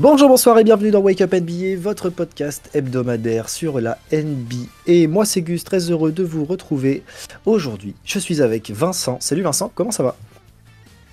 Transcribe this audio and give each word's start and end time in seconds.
Bonjour, 0.00 0.30
bonsoir 0.30 0.58
et 0.58 0.64
bienvenue 0.64 0.90
dans 0.90 1.00
Wake 1.00 1.20
Up 1.20 1.34
NBA, 1.34 1.76
votre 1.76 2.08
podcast 2.08 2.70
hebdomadaire 2.72 3.50
sur 3.50 3.82
la 3.82 3.98
NBA. 4.10 4.64
Et 4.86 5.06
moi 5.06 5.26
c'est 5.26 5.42
Gus, 5.42 5.62
très 5.62 5.90
heureux 5.90 6.10
de 6.10 6.22
vous 6.22 6.46
retrouver 6.46 7.02
aujourd'hui. 7.44 7.94
Je 8.06 8.18
suis 8.18 8.40
avec 8.40 8.70
Vincent. 8.70 9.20
Salut 9.20 9.42
Vincent, 9.42 9.70
comment 9.74 9.90
ça 9.90 10.02
va? 10.02 10.16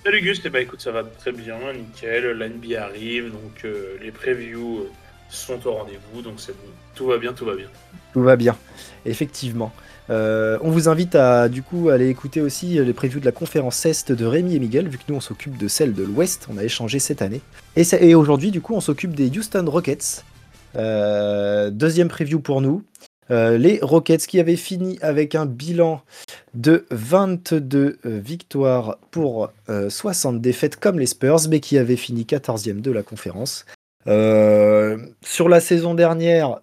Salut 0.06 0.22
Gus, 0.22 0.40
eh 0.42 0.48
ben, 0.48 0.62
écoute 0.62 0.80
ça 0.80 0.90
va 0.90 1.02
très 1.04 1.32
bien, 1.32 1.58
nickel, 1.74 2.30
la 2.30 2.48
NBA 2.48 2.82
arrive, 2.82 3.30
donc 3.30 3.62
euh, 3.66 3.98
les 4.00 4.10
previews 4.10 4.78
euh, 4.78 4.90
sont 5.28 5.66
au 5.66 5.72
rendez-vous, 5.72 6.22
donc 6.22 6.40
c'est 6.40 6.52
bon. 6.52 6.70
Tout 6.94 7.08
va 7.08 7.18
bien, 7.18 7.34
tout 7.34 7.44
va 7.44 7.56
bien. 7.56 7.68
Tout 8.14 8.22
va 8.22 8.36
bien, 8.36 8.56
effectivement. 9.04 9.70
Euh, 10.10 10.58
on 10.62 10.70
vous 10.70 10.88
invite 10.88 11.14
à 11.14 11.48
du 11.48 11.62
coup 11.62 11.90
aller 11.90 12.08
écouter 12.08 12.40
aussi 12.40 12.82
les 12.82 12.92
previews 12.92 13.20
de 13.20 13.24
la 13.24 13.32
conférence 13.32 13.84
Est 13.84 14.10
de 14.12 14.24
Rémi 14.24 14.56
et 14.56 14.58
Miguel, 14.58 14.88
vu 14.88 14.98
que 14.98 15.04
nous 15.08 15.16
on 15.16 15.20
s'occupe 15.20 15.58
de 15.58 15.68
celle 15.68 15.92
de 15.92 16.02
l'Ouest, 16.02 16.48
on 16.50 16.56
a 16.56 16.64
échangé 16.64 16.98
cette 16.98 17.20
année. 17.22 17.40
Et, 17.76 18.14
aujourd'hui 18.14 18.50
du 18.50 18.60
coup 18.60 18.74
on 18.74 18.80
s'occupe 18.80 19.14
des 19.14 19.30
Houston 19.36 19.64
Rockets. 19.66 20.24
Euh, 20.76 21.70
deuxième 21.70 22.08
preview 22.08 22.40
pour 22.40 22.60
nous. 22.60 22.82
Euh, 23.30 23.58
les 23.58 23.78
Rockets 23.82 24.26
qui 24.26 24.40
avaient 24.40 24.56
fini 24.56 24.98
avec 25.02 25.34
un 25.34 25.46
bilan 25.46 26.00
de 26.54 26.86
22 26.90 27.98
euh, 28.04 28.18
victoires 28.18 28.98
pour 29.10 29.50
euh, 29.68 29.90
60 29.90 30.40
défaites 30.40 30.76
comme 30.76 30.98
les 30.98 31.06
Spurs, 31.06 31.48
mais 31.48 31.60
qui 31.60 31.76
avaient 31.78 31.96
fini 31.96 32.24
14e 32.24 32.80
de 32.80 32.90
la 32.90 33.02
conférence. 33.02 33.66
Sur 34.06 35.50
la 35.50 35.60
saison 35.60 35.92
dernière, 35.92 36.60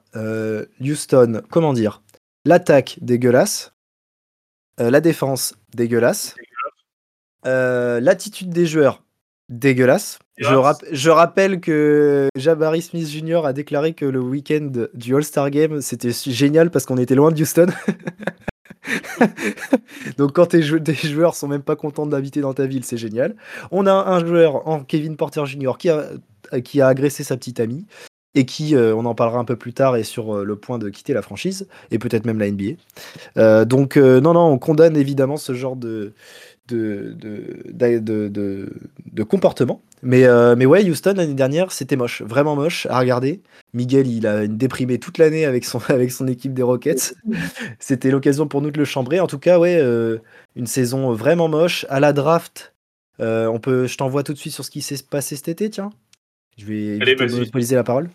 Houston, 0.81 1.43
comment 1.51 1.73
dire? 1.73 2.01
L'attaque 2.45 2.97
dégueulasse, 3.01 3.73
Euh, 4.79 4.91
la 4.91 5.01
défense 5.01 5.55
dégueulasse, 5.73 6.35
Euh, 7.47 7.99
l'attitude 8.01 8.49
des 8.49 8.65
joueurs 8.65 9.03
dégueulasse. 9.49 10.19
Je, 10.37 10.49
Dégueulasse. 10.49 10.63
rap- 10.65 10.85
je 10.91 11.09
rappelle 11.09 11.61
que 11.61 12.27
Jabari 12.35 12.81
Smith 12.81 13.07
Jr. 13.07 13.45
a 13.45 13.53
déclaré 13.53 13.93
que 13.93 14.03
le 14.05 14.19
week-end 14.19 14.69
du 14.93 15.15
All-Star 15.15 15.49
Game 15.49 15.79
c'était 15.81 16.11
génial 16.11 16.71
parce 16.71 16.85
qu'on 16.85 16.97
était 16.97 17.15
loin 17.15 17.31
de 17.31 17.41
Houston. 17.41 17.67
Donc 20.17 20.33
quand 20.33 20.47
tes 20.47 20.61
jou- 20.61 20.79
des 20.79 20.93
joueurs 20.95 21.35
sont 21.35 21.47
même 21.47 21.63
pas 21.63 21.75
contents 21.75 22.05
d'inviter 22.05 22.41
dans 22.41 22.53
ta 22.53 22.65
ville, 22.65 22.83
c'est 22.83 22.97
génial. 22.97 23.35
On 23.71 23.85
a 23.87 23.93
un 23.93 24.25
joueur 24.25 24.67
en 24.67 24.83
Kevin 24.83 25.15
Porter 25.15 25.45
Jr. 25.45 25.73
qui 25.79 25.89
a, 25.89 26.09
qui 26.63 26.81
a 26.81 26.87
agressé 26.87 27.23
sa 27.23 27.37
petite 27.37 27.59
amie 27.59 27.85
et 28.35 28.45
qui, 28.45 28.75
euh, 28.75 28.93
on 28.95 29.05
en 29.05 29.15
parlera 29.15 29.39
un 29.39 29.45
peu 29.45 29.55
plus 29.55 29.73
tard, 29.73 29.95
est 29.95 30.03
sur 30.03 30.35
euh, 30.35 30.43
le 30.43 30.55
point 30.57 30.77
de 30.77 30.89
quitter 30.89 31.13
la 31.13 31.21
franchise 31.21 31.67
et 31.89 31.97
peut-être 31.99 32.25
même 32.25 32.37
la 32.37 32.47
NBA. 32.51 32.73
Euh, 33.37 33.65
donc 33.65 33.95
non, 33.97 34.33
non, 34.33 34.47
on 34.47 34.57
condamne 34.59 34.97
évidemment 34.97 35.37
ce 35.37 35.53
genre 35.53 35.75
de, 35.77 36.13
de, 36.67 37.15
de, 37.17 37.57
d'a- 37.71 37.99
de, 37.99 38.27
de- 38.27 38.69
de 39.11 39.23
comportement. 39.23 39.81
Mais, 40.03 40.25
mais 40.55 40.65
ouais, 40.65 40.87
Houston 40.87 41.13
l'année 41.15 41.33
dernière, 41.33 41.71
c'était 41.71 41.95
moche, 41.95 42.21
vraiment 42.21 42.55
moche 42.55 42.85
à 42.91 42.99
regarder. 42.99 43.41
Miguel, 43.73 44.07
il 44.07 44.27
a 44.27 44.45
déprimé 44.45 44.99
toute 44.99 45.17
l'année 45.17 45.45
avec 45.45 45.65
son, 45.65 45.79
avec 45.89 46.11
son 46.11 46.27
équipe 46.27 46.53
des 46.53 46.61
Rockets. 46.63 47.15
C'était 47.79 48.11
l'occasion 48.11 48.47
pour 48.47 48.61
nous 48.61 48.71
de 48.71 48.77
le 48.77 48.85
chambrer. 48.85 49.19
En 49.19 49.27
tout 49.27 49.39
cas, 49.39 49.57
ouais, 49.57 49.81
une 50.55 50.67
saison 50.67 51.13
vraiment 51.13 51.47
moche. 51.47 51.85
À 51.89 51.99
la 51.99 52.13
draft, 52.13 52.73
on 53.19 53.59
peut, 53.61 53.87
je 53.87 53.97
t'envoie 53.97 54.23
tout 54.23 54.33
de 54.33 54.37
suite 54.37 54.53
sur 54.53 54.65
ce 54.65 54.69
qui 54.71 54.81
s'est 54.81 55.01
passé 55.09 55.35
cet 55.35 55.47
été, 55.47 55.69
tiens. 55.69 55.89
Je 56.57 56.65
vais 56.65 57.01
Allez, 57.01 57.15
monopoliser 57.15 57.75
la 57.75 57.83
parole. 57.83 58.09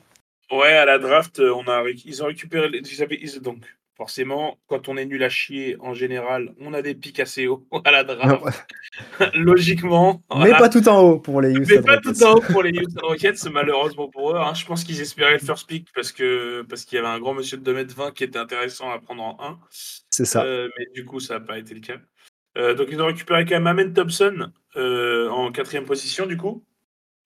Ouais, 0.50 0.72
à 0.72 0.84
la 0.84 0.98
draft, 0.98 1.38
euh, 1.40 1.52
on 1.54 1.64
a, 1.68 1.84
ils 2.04 2.22
ont 2.22 2.26
récupéré. 2.26 2.68
les- 2.68 2.78
ils 2.80 3.40
donc, 3.40 3.64
forcément, 3.96 4.58
quand 4.66 4.88
on 4.88 4.96
est 4.96 5.04
nul 5.04 5.22
à 5.22 5.28
chier, 5.28 5.76
en 5.80 5.94
général, 5.94 6.54
on 6.58 6.72
a 6.74 6.82
des 6.82 6.94
pics 6.94 7.20
assez 7.20 7.46
hauts 7.46 7.66
à 7.84 7.90
la 7.92 8.02
draft. 8.04 8.66
Logiquement. 9.34 10.22
Mais 10.30 10.36
voilà. 10.36 10.58
pas 10.58 10.68
tout 10.68 10.88
en 10.88 11.00
haut 11.02 11.18
pour 11.18 11.40
les 11.40 11.50
Houston 11.56 11.74
Mais 11.76 11.82
pas 11.82 11.94
Rockets. 11.96 12.12
tout 12.14 12.22
en 12.24 12.32
haut 12.34 12.40
pour 12.40 12.62
les 12.62 12.70
Houston 12.78 13.00
Rockets, 13.06 13.44
malheureusement 13.52 14.08
pour 14.08 14.32
eux. 14.32 14.36
hein. 14.38 14.54
Je 14.54 14.64
pense 14.64 14.84
qu'ils 14.84 15.00
espéraient 15.00 15.34
le 15.34 15.38
first 15.38 15.68
pick 15.68 15.88
parce 15.94 16.12
que 16.12 16.62
parce 16.62 16.84
qu'il 16.84 16.96
y 16.96 16.98
avait 16.98 17.08
un 17.08 17.18
grand 17.20 17.34
monsieur 17.34 17.56
de 17.58 17.62
2m20 17.72 18.12
qui 18.12 18.24
était 18.24 18.38
intéressant 18.38 18.90
à 18.90 18.98
prendre 18.98 19.22
en 19.22 19.36
1. 19.40 19.58
C'est 19.70 20.24
ça. 20.24 20.44
Euh, 20.44 20.68
mais 20.78 20.86
du 20.94 21.04
coup, 21.04 21.20
ça 21.20 21.34
n'a 21.34 21.40
pas 21.40 21.58
été 21.58 21.74
le 21.74 21.80
cas. 21.80 21.96
Euh, 22.58 22.74
donc, 22.74 22.88
ils 22.90 23.00
ont 23.00 23.06
récupéré 23.06 23.44
quand 23.44 23.54
même 23.54 23.66
Amen 23.68 23.92
Thompson 23.92 24.50
euh, 24.76 25.28
en 25.28 25.52
quatrième 25.52 25.84
position, 25.84 26.26
du 26.26 26.36
coup. 26.36 26.64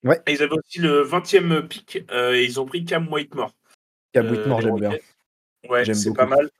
Ouais. 0.04 0.20
Et 0.26 0.32
ils 0.32 0.42
avaient 0.42 0.52
aussi 0.56 0.78
le 0.80 1.02
20e 1.02 1.66
pick 1.66 2.04
euh, 2.10 2.34
et 2.34 2.44
ils 2.44 2.60
ont 2.60 2.66
pris 2.66 2.84
Cam 2.84 3.10
Whitemore. 3.10 3.52
Cam 4.12 4.26
Euh, 4.26 4.30
Whitmore, 4.30 4.60
les 4.60 4.66
j'aime 4.66 4.76
bien. 4.76 4.98
Ouais, 5.68 5.94
c'est 5.94 6.14
pas 6.14 6.26
mal. 6.26 6.50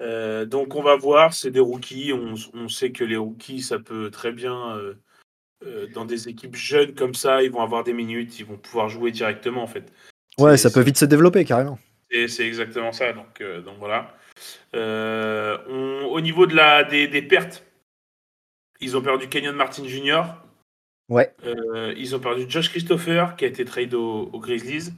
Euh, 0.00 0.44
donc, 0.44 0.74
on 0.76 0.82
va 0.82 0.94
voir. 0.96 1.32
C'est 1.34 1.50
des 1.50 1.60
rookies. 1.60 2.12
On, 2.12 2.34
on 2.54 2.68
sait 2.68 2.92
que 2.92 3.04
les 3.04 3.16
rookies, 3.16 3.62
ça 3.62 3.78
peut 3.78 4.10
très 4.10 4.32
bien. 4.32 4.76
euh, 4.76 4.94
euh, 5.66 5.88
dans 5.88 6.04
des 6.04 6.28
équipes 6.28 6.54
jeunes 6.54 6.94
comme 6.94 7.14
ça, 7.14 7.42
ils 7.42 7.50
vont 7.50 7.62
avoir 7.62 7.82
des 7.82 7.92
minutes, 7.92 8.38
ils 8.38 8.46
vont 8.46 8.56
pouvoir 8.56 8.88
jouer 8.88 9.10
directement 9.10 9.62
en 9.62 9.66
fait. 9.66 9.92
Ouais, 10.38 10.56
ça 10.56 10.70
peut 10.70 10.82
vite 10.82 10.96
se 10.98 11.04
développer 11.04 11.44
carrément. 11.44 11.80
et 12.10 12.28
c'est 12.28 12.46
exactement 12.46 12.92
ça. 12.92 13.12
Donc, 13.12 13.40
euh, 13.40 13.60
donc 13.60 13.76
voilà. 13.78 14.14
Euh, 14.74 15.58
on- 15.68 16.06
au 16.12 16.20
niveau 16.20 16.46
de 16.46 16.54
la, 16.54 16.84
des, 16.84 17.08
des 17.08 17.22
pertes, 17.22 17.64
ils 18.80 18.96
ont 18.96 19.02
perdu 19.02 19.28
Kenyon 19.28 19.54
Martin 19.54 19.84
Jr. 19.84 20.22
Ouais. 21.08 21.34
Euh, 21.46 21.94
ils 21.96 22.14
ont 22.14 22.20
perdu 22.20 22.44
Josh 22.48 22.68
Christopher 22.68 23.36
qui 23.36 23.44
a 23.44 23.48
été 23.48 23.64
trade 23.64 23.94
aux, 23.94 24.28
aux 24.32 24.40
Grizzlies. 24.40 24.92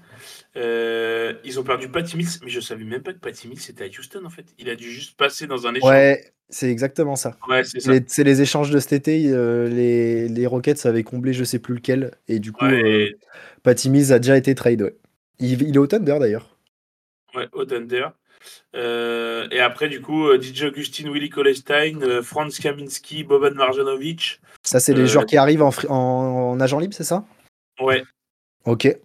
Euh, 0.56 1.34
ils 1.44 1.60
ont 1.60 1.62
perdu 1.62 1.88
Patty 1.88 2.16
Mills, 2.16 2.28
mais 2.43 2.50
je 2.50 2.59
savais 2.60 2.82
même 2.84 3.03
pas 3.03 3.12
que 3.12 3.19
Patty 3.21 3.47
Mills 3.47 3.60
était 3.69 3.84
à 3.84 3.87
Houston 3.87 4.25
en 4.25 4.31
fait. 4.31 4.47
Il 4.59 4.69
a 4.69 4.75
dû 4.75 4.91
juste 4.91 5.16
passer 5.16 5.47
dans 5.47 5.66
un 5.69 5.75
échange. 5.75 5.88
Ouais, 5.88 6.32
c'est 6.49 6.69
exactement 6.69 7.15
ça. 7.15 7.37
Ouais, 7.49 7.62
c'est 7.62 7.87
les, 7.87 8.03
c'est 8.09 8.25
les 8.25 8.43
échanges 8.43 8.70
de 8.70 8.81
cet 8.81 8.93
été. 8.93 9.28
euh, 9.28 9.69
les, 9.69 10.28
les 10.28 10.47
Rockets 10.49 10.84
avaient 10.87 11.04
comblé 11.04 11.32
je 11.32 11.44
sais 11.44 11.60
plus 11.60 11.75
lequel. 11.75 12.10
Et 12.26 12.41
du 12.41 12.50
coup, 12.50 12.65
Ouais, 12.65 13.15
Patty 13.62 13.91
Mills 13.91 14.12
a 14.12 14.19
déjà 14.19 14.37
été 14.37 14.54
trade. 14.56 14.82
Ouais. 14.82 14.97
Il, 15.38 15.62
il 15.62 15.75
est 15.76 15.78
au 15.78 15.87
Thunder 15.87 16.16
d'ailleurs. 16.19 16.56
ouais, 17.34 17.49
au 17.53 17.65
Thunder. 17.65 18.09
Euh, 18.74 19.48
et 19.50 19.60
après, 19.60 19.88
du 19.88 20.00
coup, 20.00 20.26
euh, 20.28 20.40
DJ 20.40 20.64
Augustin, 20.64 21.10
Willy 21.10 21.28
Kolestein, 21.30 22.00
euh, 22.02 22.22
Franz 22.22 22.58
Kaminski, 22.60 23.24
Boban 23.24 23.52
Marjanovic. 23.54 24.40
Ça, 24.62 24.80
c'est 24.80 24.94
les 24.94 25.06
joueurs 25.06 25.26
qui 25.26 25.36
arrivent 25.36 25.62
en, 25.62 25.70
fri- 25.70 25.88
en, 25.88 25.94
en 25.94 26.60
agent 26.60 26.78
libre, 26.78 26.94
c'est 26.94 27.04
ça? 27.04 27.24
Ouais. 27.80 28.02
Ok. 28.64 28.84
Ouais, 28.84 28.98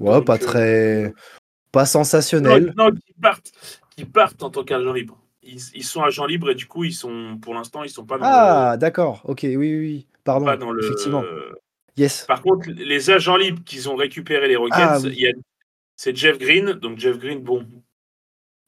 Donc, 0.00 0.26
pas 0.26 0.38
très. 0.38 1.12
Pas 1.72 1.80
Non, 1.80 1.86
sensationnel. 1.86 2.72
non, 2.76 2.90
qui 2.90 3.12
partent, 3.20 3.52
qui 3.96 4.04
partent 4.04 4.42
en 4.42 4.50
tant 4.50 4.64
qu'agents 4.64 4.92
libres. 4.92 5.18
Ils, 5.42 5.84
sont 5.84 6.02
agents 6.02 6.26
libres 6.26 6.50
et 6.50 6.54
du 6.54 6.66
coup, 6.66 6.84
ils 6.84 6.92
sont, 6.92 7.38
pour 7.40 7.54
l'instant, 7.54 7.82
ils 7.82 7.88
sont 7.90 8.04
pas 8.04 8.18
dans 8.18 8.24
Ah, 8.26 8.76
d'accord. 8.76 9.22
Ok, 9.24 9.40
oui, 9.44 9.56
oui, 9.56 10.06
Pardon. 10.24 10.44
pas 10.44 10.56
dans 10.58 10.72
le. 10.72 10.84
Effectivement. 10.84 11.24
Yes. 11.96 12.26
Par 12.26 12.42
contre, 12.42 12.68
les 12.70 13.10
agents 13.10 13.36
libres 13.36 13.62
qu'ils 13.64 13.88
ont 13.88 13.96
récupérés 13.96 14.46
les 14.48 14.56
Rockets, 14.56 14.76
Ah, 14.78 14.98
oui. 15.02 15.26
a- 15.26 15.32
c'est 15.96 16.14
Jeff 16.14 16.38
Green. 16.38 16.72
Donc 16.72 16.98
Jeff 16.98 17.18
Green, 17.18 17.40
bon, 17.40 17.66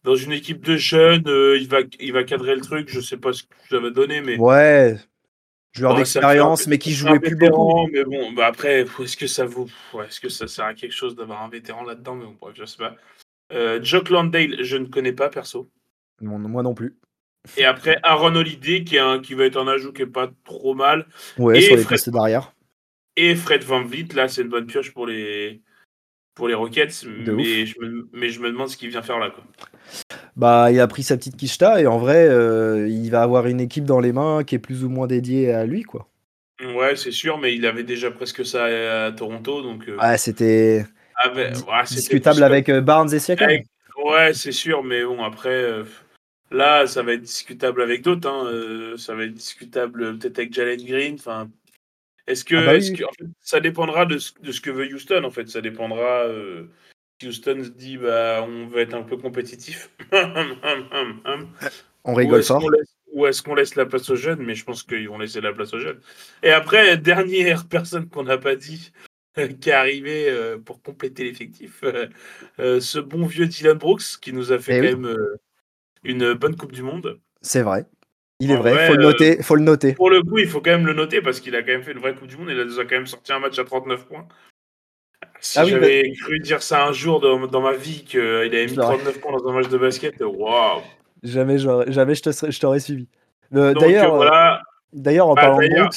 dans 0.04 0.14
une 0.16 0.32
équipe 0.32 0.64
de 0.64 0.76
jeunes, 0.76 1.24
euh, 1.28 1.58
il 1.58 1.68
va, 1.68 1.78
il 1.98 2.12
va 2.12 2.24
cadrer 2.24 2.54
le 2.54 2.60
truc. 2.62 2.88
Je 2.88 3.00
sais 3.00 3.16
pas 3.16 3.32
ce 3.32 3.42
que 3.44 3.48
ça 3.68 3.78
va 3.78 3.90
donner, 3.90 4.20
mais 4.20 4.38
Ouais. 4.38 4.96
Joueur 5.72 5.94
d'expérience, 5.94 6.66
mais 6.66 6.78
qui 6.78 6.92
jouait 6.92 7.20
plus 7.20 7.36
beaucoup. 7.36 7.86
Mais 7.92 8.02
bon, 8.04 8.32
bah 8.32 8.46
après, 8.46 8.80
est-ce 8.80 9.16
que 9.16 9.28
ça 9.28 9.44
vaut, 9.44 9.68
ouais, 9.92 10.06
est-ce 10.06 10.18
que 10.18 10.28
ça 10.28 10.48
sert 10.48 10.64
à 10.64 10.74
quelque 10.74 10.90
chose 10.94 11.14
d'avoir 11.14 11.42
un 11.44 11.48
vétéran 11.48 11.84
là-dedans 11.84 12.16
Mais 12.16 12.24
bon, 12.24 12.36
bref, 12.40 12.54
je 12.58 12.64
sais 12.64 12.76
pas. 12.78 12.96
Euh, 13.52 13.78
Jock 13.80 14.08
Landale, 14.10 14.64
je 14.64 14.76
ne 14.76 14.86
connais 14.86 15.12
pas 15.12 15.28
perso. 15.28 15.70
Non, 16.20 16.38
moi 16.40 16.64
non 16.64 16.74
plus. 16.74 16.96
Et 17.56 17.64
après, 17.64 17.98
Aaron 18.02 18.34
Holiday, 18.34 18.82
qui, 18.82 18.96
est 18.96 19.00
un, 19.00 19.20
qui 19.20 19.34
va 19.34 19.44
être 19.44 19.56
un 19.58 19.68
ajout 19.68 19.92
qui 19.92 20.02
est 20.02 20.06
pas 20.06 20.30
trop 20.44 20.74
mal. 20.74 21.06
Ouais, 21.38 21.58
Et 21.58 21.62
sur 21.62 21.76
les 21.76 21.82
Fred- 21.82 21.94
postes 21.98 22.10
d'arrière. 22.10 22.52
Et 23.16 23.34
Fred 23.36 23.62
Van 23.62 23.82
Vliet, 23.84 24.08
là, 24.14 24.26
c'est 24.28 24.42
une 24.42 24.48
bonne 24.48 24.66
pioche 24.66 24.92
pour 24.92 25.06
les, 25.06 25.62
pour 26.40 26.48
les 26.48 26.54
Rockets. 26.54 27.04
Mais 27.06 27.66
je, 27.66 27.78
me, 27.80 28.08
mais 28.14 28.30
je 28.30 28.40
me 28.40 28.48
demande 28.50 28.68
ce 28.68 28.78
qu'il 28.78 28.88
vient 28.88 29.02
faire 29.02 29.18
là. 29.18 29.28
Quoi. 29.28 29.44
Bah, 30.36 30.72
il 30.72 30.80
a 30.80 30.86
pris 30.86 31.02
sa 31.02 31.18
petite 31.18 31.36
quicheta 31.36 31.82
et 31.82 31.86
en 31.86 31.98
vrai, 31.98 32.26
euh, 32.30 32.88
il 32.88 33.10
va 33.10 33.20
avoir 33.20 33.46
une 33.46 33.60
équipe 33.60 33.84
dans 33.84 34.00
les 34.00 34.14
mains 34.14 34.42
qui 34.42 34.54
est 34.54 34.58
plus 34.58 34.82
ou 34.82 34.88
moins 34.88 35.06
dédiée 35.06 35.52
à 35.52 35.66
lui, 35.66 35.82
quoi. 35.82 36.08
Ouais, 36.74 36.96
c'est 36.96 37.10
sûr, 37.10 37.36
mais 37.36 37.54
il 37.54 37.66
avait 37.66 37.82
déjà 37.82 38.10
presque 38.10 38.46
ça 38.46 38.64
à, 39.04 39.12
Toronto. 39.12 39.60
Donc, 39.60 39.86
euh, 39.86 39.98
Ouais, 39.98 40.16
c'était 40.16 40.86
ouais, 41.34 41.52
discutable 41.90 42.42
avec 42.42 42.70
euh, 42.70 42.80
Barnes 42.80 43.12
et 43.12 43.18
Siakam. 43.18 43.46
Avec- 43.46 43.66
Ouais, 44.02 44.32
c'est 44.32 44.52
sûr, 44.52 44.82
mais 44.82 45.04
bon, 45.04 45.22
après, 45.22 45.50
euh, 45.50 45.84
là, 46.50 46.86
ça 46.86 47.02
va 47.02 47.12
être 47.12 47.20
discutable 47.20 47.82
avec 47.82 48.00
d'autres. 48.00 48.30
hein, 48.30 48.96
ça 48.96 49.14
va 49.14 49.24
être 49.24 49.34
discutable 49.34 50.16
peut-être 50.16 50.38
avec 50.38 50.54
Jalen 50.54 50.82
Green. 50.82 51.16
Enfin, 51.18 51.50
est-ce 52.26 52.44
que, 52.44 52.56
Ah 52.56 52.66
bah 52.66 52.70
oui, 52.72 52.78
est-ce 52.78 52.90
oui. 52.92 52.98
que- 52.98 53.04
en 53.04 53.12
fait, 53.12 53.24
ça 53.40 53.60
dépendra 53.60 54.06
de 54.06 54.18
ce, 54.18 54.32
de 54.42 54.52
ce 54.52 54.60
que 54.60 54.70
veut 54.70 54.86
Houston, 54.92 55.24
en 55.24 55.30
fait. 55.30 55.48
Ça 55.48 55.60
dépendra. 55.60 56.24
euh, 56.26 56.64
Houston 57.22 57.64
se 57.64 57.68
dit, 57.70 57.98
bah, 57.98 58.42
on 58.48 58.66
veut 58.66 58.80
être 58.80 58.94
un 58.94 59.02
peu 59.02 59.16
compétitif. 59.16 59.90
On 62.04 62.14
rigole 62.14 62.38
laisse, 62.38 62.96
ou 63.12 63.26
est-ce 63.26 63.42
qu'on 63.42 63.54
laisse 63.54 63.74
la 63.74 63.84
place 63.84 64.08
aux 64.08 64.16
jeunes 64.16 64.42
Mais 64.42 64.54
je 64.54 64.64
pense 64.64 64.82
qu'ils 64.82 65.08
vont 65.08 65.18
laisser 65.18 65.40
la 65.42 65.52
place 65.52 65.74
aux 65.74 65.78
jeunes. 65.78 66.00
Et 66.42 66.50
après, 66.50 66.96
dernière 66.98 67.68
personne 67.68 68.08
qu'on 68.08 68.22
n'a 68.22 68.38
pas 68.38 68.56
dit, 68.56 68.92
qui 69.60 69.68
est 69.68 69.72
arrivé 69.72 70.30
euh, 70.30 70.58
pour 70.58 70.80
compléter 70.82 71.24
l'effectif, 71.24 71.80
euh, 71.84 72.06
euh, 72.58 72.80
ce 72.80 72.98
bon 72.98 73.26
vieux 73.26 73.46
Dylan 73.46 73.76
Brooks, 73.76 74.18
qui 74.22 74.32
nous 74.32 74.50
a 74.52 74.58
fait 74.58 74.78
Eh 74.78 74.80
quand 74.80 74.86
oui. 74.86 74.94
même 75.02 75.04
euh, 75.06 75.36
une 76.04 76.32
bonne 76.32 76.56
Coupe 76.56 76.72
du 76.72 76.82
Monde. 76.82 77.20
C'est 77.42 77.62
vrai. 77.62 77.84
Il 78.40 78.50
est 78.50 78.56
vrai, 78.56 78.72
vrai, 78.72 78.86
faut 78.86 78.94
le 78.94 79.00
euh, 79.00 79.02
noter, 79.10 79.42
faut 79.42 79.54
le 79.54 79.62
noter. 79.62 79.92
Pour 79.94 80.10
le 80.10 80.22
coup, 80.22 80.38
il 80.38 80.48
faut 80.48 80.60
quand 80.60 80.70
même 80.70 80.86
le 80.86 80.94
noter 80.94 81.20
parce 81.20 81.40
qu'il 81.40 81.54
a 81.54 81.62
quand 81.62 81.72
même 81.72 81.82
fait 81.82 81.92
une 81.92 81.98
vraie 81.98 82.14
Coupe 82.14 82.26
du 82.28 82.36
Monde. 82.36 82.48
Il 82.50 82.58
a 82.58 82.64
déjà 82.64 82.82
quand 82.84 82.96
même 82.96 83.06
sorti 83.06 83.32
un 83.32 83.38
match 83.38 83.58
à 83.58 83.64
39 83.64 84.06
points. 84.06 84.26
Si 85.40 85.58
Ah 85.58 85.64
oui, 85.64 85.70
j'avais 85.70 86.12
cru 86.20 86.38
dire 86.40 86.62
ça 86.62 86.86
un 86.86 86.92
jour 86.92 87.20
dans, 87.20 87.46
dans 87.46 87.60
ma 87.60 87.72
vie, 87.72 88.04
qu'il 88.04 88.20
avait 88.20 88.66
mis 88.66 88.68
Je 88.72 88.76
l'aurais. 88.76 88.96
39 88.96 89.20
points 89.20 89.32
dans 89.38 89.48
un 89.48 89.52
match 89.52 89.68
de 89.68 89.78
basket, 89.78 90.14
waouh! 90.20 90.80
Jamais, 91.22 91.58
jamais 91.58 92.14
je 92.14 92.58
t'aurais 92.58 92.80
suivi. 92.80 93.06
Euh, 93.54 93.74
D'ailleurs, 93.74 94.04
euh, 94.14 94.14
euh, 94.14 94.16
voilà. 94.16 94.60
d'ailleurs, 94.92 95.28
en 95.28 95.34
Bah, 95.34 95.42
parlant 95.42 95.58
de 95.58 95.68
Brooks, 95.68 95.96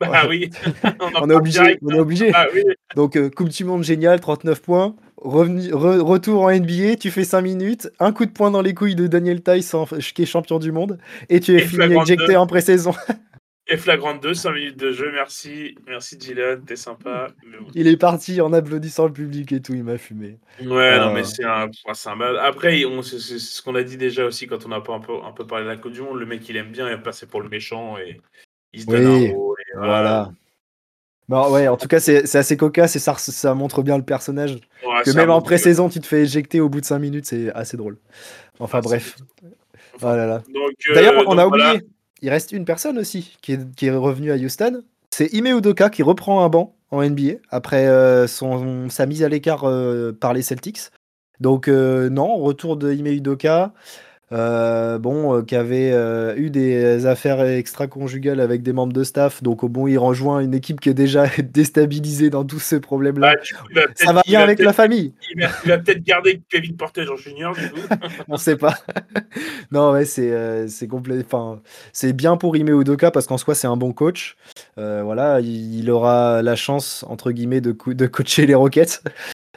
Bah 0.00 0.26
oui, 0.28 0.50
on, 1.22 1.30
est 1.30 1.34
obligé, 1.34 1.60
direct, 1.60 1.80
on 1.84 1.90
est 1.90 1.98
obligé. 2.00 2.32
Oui, 2.52 2.62
Donc, 2.96 3.16
euh, 3.16 3.30
Coupe 3.30 3.48
du 3.48 3.64
Monde 3.64 3.84
génial, 3.84 4.20
39 4.20 4.60
points. 4.60 4.96
Revenu, 5.16 5.60
re- 5.70 6.00
retour 6.00 6.42
en 6.42 6.50
NBA, 6.52 6.96
tu 7.00 7.10
fais 7.10 7.24
5 7.24 7.40
minutes, 7.40 7.88
un 8.00 8.12
coup 8.12 8.26
de 8.26 8.32
poing 8.32 8.50
dans 8.50 8.60
les 8.60 8.74
couilles 8.74 8.96
de 8.96 9.06
Daniel 9.06 9.42
Tice, 9.42 9.74
qui 10.14 10.22
est 10.22 10.26
champion 10.26 10.58
du 10.58 10.70
monde, 10.72 10.98
et 11.30 11.40
tu 11.40 11.52
es 11.52 11.56
Et 11.56 11.58
fini 11.60 11.74
flagrant 11.76 12.02
éjecté 12.04 12.36
en 12.36 12.46
pré-saison. 12.46 12.92
et 13.68 13.78
flagrant 13.78 14.16
2, 14.16 14.34
5 14.34 14.52
minutes 14.52 14.76
de 14.78 14.92
jeu, 14.92 15.10
merci. 15.14 15.76
Merci 15.86 16.18
Dylan, 16.18 16.62
t'es 16.66 16.76
sympa. 16.76 17.28
Il 17.74 17.86
est 17.88 17.96
parti 17.96 18.40
en 18.42 18.52
applaudissant 18.52 19.06
le 19.06 19.12
public 19.14 19.50
et 19.52 19.62
tout, 19.62 19.72
il 19.72 19.84
m'a 19.84 19.96
fumé. 19.96 20.38
Ouais, 20.60 20.98
non, 20.98 21.06
Ah. 21.06 21.12
mais 21.14 21.24
c'est 21.24 21.44
un, 21.44 21.70
un 22.06 22.14
mal. 22.16 22.36
Après, 22.38 22.84
on- 22.84 23.00
c'est 23.00 23.18
ce 23.18 23.62
qu'on 23.62 23.76
a 23.76 23.82
dit 23.82 23.96
déjà 23.96 24.26
aussi 24.26 24.46
quand 24.46 24.66
on 24.66 24.72
a 24.72 24.80
pas 24.82 24.92
un 24.94 25.00
peu, 25.00 25.12
un 25.24 25.32
peu 25.32 25.46
parlé 25.46 25.64
de 25.64 25.70
la 25.70 25.76
Coupe 25.78 25.92
du 25.92 26.02
Monde. 26.02 26.18
Le 26.18 26.26
mec, 26.26 26.46
il 26.50 26.56
aime 26.58 26.70
bien 26.72 26.88
et 26.90 27.00
passer 27.00 27.24
pour 27.26 27.40
le 27.40 27.48
méchant 27.48 27.96
et 27.96 28.20
il 28.74 28.80
se 28.82 28.86
donne 28.86 29.06
Oui, 29.06 29.28
un 29.30 29.34
rôle. 29.34 29.56
et 29.60 29.76
Voilà. 29.78 30.32
Bon, 31.28 31.50
ouais, 31.50 31.68
en 31.68 31.76
tout 31.78 31.88
cas, 31.88 32.00
c'est 32.00 32.34
assez 32.36 32.56
cocasse 32.58 32.96
et 32.96 32.98
ça, 32.98 33.14
ça 33.16 33.54
montre 33.54 33.82
bien 33.82 33.96
le 33.96 34.04
personnage. 34.04 34.56
Ouais, 34.86 35.02
Que 35.04 35.10
même 35.12 35.30
en 35.30 35.40
pré-saison, 35.40 35.88
tu 35.88 36.00
te 36.00 36.06
fais 36.06 36.22
éjecter 36.22 36.60
au 36.60 36.68
bout 36.68 36.80
de 36.82 36.86
5 36.86 36.98
minutes, 36.98 37.24
c'est 37.24 37.50
assez 37.54 37.78
drôle. 37.78 37.96
Enfin 38.58 38.78
Ah, 38.78 38.82
bref. 38.82 39.16
Enfin, 39.96 40.12
Oh 40.12 40.16
là 40.16 40.26
là. 40.26 40.42
Donc, 40.52 40.72
euh, 40.90 40.94
D'ailleurs, 40.94 41.14
on 41.26 41.30
donc 41.30 41.38
a 41.38 41.46
voilà. 41.46 41.70
oublié, 41.74 41.88
il 42.20 42.28
reste 42.28 42.52
une 42.52 42.64
personne 42.66 42.98
aussi 42.98 43.36
qui 43.40 43.52
est, 43.52 43.74
qui 43.74 43.86
est 43.86 43.90
revenue 43.90 44.32
à 44.32 44.36
Houston. 44.36 44.82
C'est 45.10 45.32
Ime 45.32 45.46
Udoka 45.46 45.88
qui 45.88 46.02
reprend 46.02 46.44
un 46.44 46.48
banc 46.48 46.74
en 46.90 47.02
NBA 47.02 47.34
après 47.50 47.86
euh, 47.86 48.26
son, 48.26 48.90
sa 48.90 49.06
mise 49.06 49.22
à 49.22 49.28
l'écart 49.28 49.64
euh, 49.64 50.12
par 50.12 50.34
les 50.34 50.42
Celtics. 50.42 50.90
Donc 51.40 51.68
euh, 51.68 52.10
non, 52.10 52.36
retour 52.36 52.76
de 52.76 52.92
Ime 52.92 53.06
Udoka, 53.06 53.72
euh, 54.32 54.98
bon, 54.98 55.36
euh, 55.38 55.42
qui 55.42 55.54
avait 55.54 55.90
euh, 55.92 56.34
eu 56.36 56.50
des 56.50 57.06
affaires 57.06 57.40
extra-conjugales 57.44 58.40
avec 58.40 58.62
des 58.62 58.72
membres 58.72 58.92
de 58.92 59.04
staff. 59.04 59.42
Donc 59.42 59.62
au 59.62 59.68
bon, 59.68 59.86
il 59.86 59.98
rejoint 59.98 60.40
une 60.40 60.54
équipe 60.54 60.80
qui 60.80 60.88
est 60.88 60.94
déjà 60.94 61.26
déstabilisée 61.52 62.30
dans 62.30 62.44
tous 62.44 62.58
ces 62.58 62.80
problèmes-là. 62.80 63.34
Bah, 63.74 63.82
Ça 63.94 64.12
va 64.12 64.22
bien 64.26 64.40
avec 64.40 64.58
la 64.60 64.72
famille. 64.72 65.12
Il 65.36 65.42
va, 65.68 65.78
peut-être 65.78 66.02
garder 66.02 66.42
Kevin 66.48 66.76
Porter 66.76 67.06
en 67.08 67.16
junior, 67.16 67.54
du 67.54 67.70
coup. 67.70 67.80
On 68.28 68.36
sait 68.36 68.56
pas. 68.56 68.74
non, 69.70 69.92
ouais, 69.92 70.04
c'est 70.04 70.32
euh, 70.32 70.66
c'est 70.68 70.88
complet. 70.88 71.22
Enfin, 71.24 71.60
c'est 71.92 72.12
bien 72.12 72.36
pour 72.36 72.56
Ime 72.56 72.80
Udoka 72.80 73.10
parce 73.10 73.26
qu'en 73.26 73.38
soi, 73.38 73.54
c'est 73.54 73.66
un 73.66 73.76
bon 73.76 73.92
coach. 73.92 74.36
Voilà, 74.76 75.40
il, 75.40 75.78
il 75.78 75.90
aura 75.90 76.42
la 76.42 76.56
chance 76.56 77.04
entre 77.08 77.30
guillemets 77.30 77.60
de, 77.60 77.72
co- 77.72 77.94
de 77.94 78.06
coacher 78.06 78.46
les 78.46 78.54
Rockets 78.54 79.02